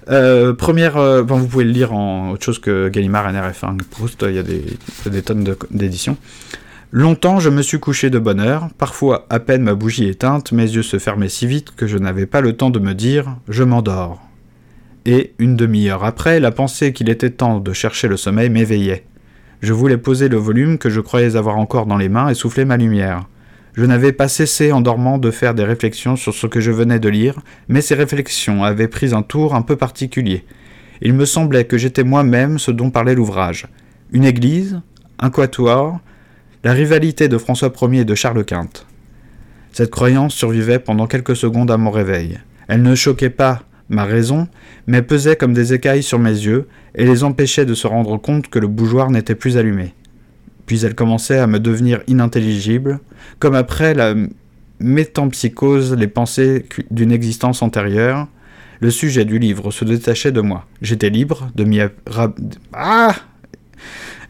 Euh, 0.10 0.54
première, 0.54 0.98
euh, 0.98 1.22
vous 1.22 1.48
pouvez 1.48 1.65
le 1.65 1.72
lire 1.72 1.93
en 1.93 2.32
autre 2.32 2.43
chose 2.43 2.60
que 2.60 2.89
Gallimard, 2.89 3.32
NRF, 3.32 3.63
hein, 3.63 3.78
Proust, 3.91 4.26
il 4.28 4.36
y 4.36 4.39
a 4.39 4.43
des, 4.43 4.63
des 5.06 5.22
tonnes 5.22 5.56
d'éditions. 5.69 6.17
Longtemps 6.91 7.39
je 7.39 7.50
me 7.50 7.62
suis 7.62 7.80
couché 7.80 8.10
de 8.10 8.17
bonne 8.17 8.39
heure, 8.39 8.69
parfois 8.80 9.28
à 9.30 9.39
peine 9.39 9.62
ma 9.62 9.76
bougie 9.76 10.08
éteinte, 10.08 10.52
mes 10.52 10.63
yeux 10.63 10.82
se 10.82 10.98
fermaient 10.98 11.30
si 11.30 11.45
vite 11.45 11.76
que 11.76 11.86
je 11.86 12.00
n'avais 12.00 12.26
pas 12.26 12.41
le 12.41 12.54
temps 12.54 12.72
de 12.72 12.80
me 12.80 12.95
dire 12.95 13.38
je 13.48 13.63
m'endors. 13.63 14.19
Et, 15.06 15.34
une 15.38 15.56
demi-heure 15.56 16.04
après, 16.04 16.39
la 16.39 16.52
pensée 16.52 16.91
qu'il 16.91 17.10
était 17.10 17.30
temps 17.30 17.60
de 17.60 17.74
chercher 17.74 18.08
le 18.08 18.17
sommeil 18.17 18.50
m'éveillait. 18.50 19.06
Je 19.62 19.74
voulais 19.74 19.98
poser 19.98 20.30
le 20.30 20.38
volume 20.38 20.80
que 20.80 20.89
je 20.89 21.00
croyais 21.00 21.36
avoir 21.36 21.58
encore 21.58 21.86
dans 21.86 21.98
les 21.98 22.10
mains 22.10 22.30
et 22.30 22.34
souffler 22.34 22.65
ma 22.65 22.78
lumière. 22.78 23.28
Je 23.73 23.86
n'avais 23.86 24.12
pas 24.12 24.27
cessé 24.27 24.71
en 24.71 24.82
dormant 24.82 25.17
de 25.17 25.32
faire 25.32 25.53
des 25.53 25.63
réflexions 25.63 26.15
sur 26.15 26.34
ce 26.34 26.47
que 26.47 26.60
je 26.60 26.71
venais 26.71 26.99
de 26.99 27.10
lire, 27.10 27.39
mais 27.67 27.82
ces 27.82 27.95
réflexions 27.95 28.63
avaient 28.63 28.88
pris 28.88 29.13
un 29.13 29.21
tour 29.21 29.55
un 29.55 29.62
peu 29.62 29.75
particulier. 29.75 30.43
Il 31.01 31.13
me 31.13 31.25
semblait 31.25 31.65
que 31.65 31.77
j'étais 31.77 32.03
moi-même 32.03 32.60
ce 32.60 32.71
dont 32.71 32.89
parlait 32.89 33.15
l'ouvrage. 33.15 33.67
Une 34.12 34.25
église, 34.25 34.82
un 35.19 35.29
quatuor, 35.29 35.99
la 36.63 36.73
rivalité 36.73 37.27
de 37.27 37.38
François 37.38 37.71
Ier 37.82 37.99
et 38.01 38.05
de 38.05 38.15
Charles 38.15 38.43
Quint. 38.43 38.69
Cette 39.71 39.91
croyance 39.91 40.34
survivait 40.34 40.79
pendant 40.79 41.08
quelques 41.08 41.36
secondes 41.36 41.71
à 41.71 41.77
mon 41.77 41.91
réveil. 41.91 42.39
Elle 42.67 42.82
ne 42.82 42.95
choquait 42.95 43.29
pas 43.29 43.62
ma 43.88 44.03
raison, 44.03 44.47
mais 44.88 45.01
pesait 45.01 45.36
comme 45.36 45.53
des 45.53 45.73
écailles 45.73 46.03
sur 46.03 46.19
mes 46.19 46.29
yeux 46.29 46.67
et 46.95 47.05
les 47.05 47.23
empêchait 47.23 47.65
de 47.65 47.73
se 47.73 47.88
rendre 47.88 48.17
compte 48.17 48.49
que 48.49 48.60
le 48.60 48.67
bougeoir 48.67 49.10
n'était 49.10 49.36
plus 49.36 49.58
allumé 49.58 49.93
puis 50.70 50.86
elle 50.86 50.93
commençait 50.93 51.39
à 51.39 51.47
me 51.47 51.59
devenir 51.59 52.01
inintelligible, 52.05 52.99
comme 53.39 53.55
après 53.55 53.95
la 53.95 54.13
métampsychose 54.80 55.95
les 55.95 56.05
pensées 56.05 56.63
d'une 56.91 57.11
existence 57.11 57.63
antérieure. 57.63 58.28
Le 58.80 58.91
sujet 58.91 59.26
du 59.26 59.39
livre 59.39 59.72
se 59.72 59.84
détachait 59.84 60.32
de 60.32 60.41
moi. 60.41 60.67
J'étais 60.84 61.09
libre 61.09 61.49
de 61.55 61.63
m'y 61.63 61.80
ah 62.72 63.15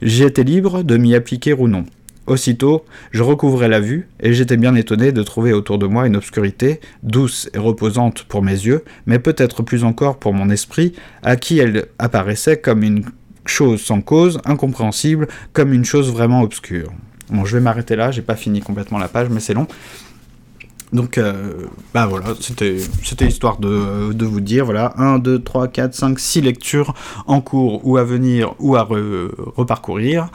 J'étais 0.02 0.46
libre 0.46 0.84
de 0.84 0.96
m'y 0.96 1.14
appliquer 1.14 1.52
ou 1.52 1.68
non. 1.68 1.84
Aussitôt, 2.26 2.86
je 3.12 3.22
recouvrais 3.22 3.68
la 3.68 3.82
vue, 3.82 4.08
et 4.22 4.32
j'étais 4.32 4.56
bien 4.56 4.76
étonné 4.76 5.12
de 5.12 5.24
trouver 5.24 5.52
autour 5.52 5.78
de 5.78 5.88
moi 5.88 6.08
une 6.08 6.16
obscurité, 6.16 6.80
douce 7.04 7.50
et 7.54 7.58
reposante 7.58 8.24
pour 8.24 8.44
mes 8.44 8.54
yeux, 8.54 8.86
mais 9.08 9.20
peut-être 9.20 9.62
plus 9.62 9.84
encore 9.84 10.18
pour 10.20 10.34
mon 10.34 10.50
esprit, 10.50 10.94
à 11.22 11.36
qui 11.36 11.60
elle 11.60 11.88
apparaissait 11.98 12.62
comme 12.62 12.84
une 12.84 13.04
chose 13.50 13.82
sans 13.82 14.02
cause, 14.02 14.40
incompréhensible, 14.46 15.28
comme 15.54 15.74
une 15.74 15.86
chose 15.86 16.12
vraiment 16.12 16.42
obscure. 16.42 16.92
Bon, 17.30 17.46
je 17.46 17.58
vais 17.58 17.62
m'arrêter 17.62 17.96
là, 17.96 18.12
j'ai 18.12 18.22
pas 18.22 18.36
fini 18.36 18.62
complètement 18.62 18.98
la 18.98 19.08
page, 19.08 19.30
mais 19.30 19.40
c'est 19.40 19.54
long. 19.54 19.68
Donc, 20.92 21.20
euh, 21.20 21.68
bah 21.94 22.08
voilà, 22.08 22.30
c'était 22.40 22.78
histoire 23.28 23.58
de, 23.58 24.26
vous 24.26 24.42
dire, 24.42 24.66
voilà, 24.66 24.94
1, 24.98 25.20
2, 25.20 25.40
3, 25.44 25.68
4, 25.68 25.94
5, 25.94 26.20
6 26.20 26.42
lectures 26.42 26.96
en 27.28 27.42
cours 27.42 27.86
ou 27.86 27.98
à 27.98 28.04
venir 28.04 28.56
ou 28.60 28.76
à 28.76 28.88
reparcourir. 29.56 30.30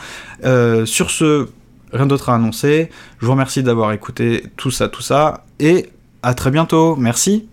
Euh, 0.44 0.86
sur 0.86 1.10
ce, 1.10 1.48
rien 1.92 2.06
d'autre 2.06 2.28
à 2.28 2.36
annoncer. 2.36 2.88
Je 3.18 3.26
vous 3.26 3.32
remercie 3.32 3.64
d'avoir 3.64 3.92
écouté 3.92 4.44
tout 4.56 4.70
ça, 4.70 4.88
tout 4.88 5.02
ça, 5.02 5.44
et 5.58 5.90
à 6.22 6.34
très 6.34 6.52
bientôt. 6.52 6.94
Merci. 6.94 7.48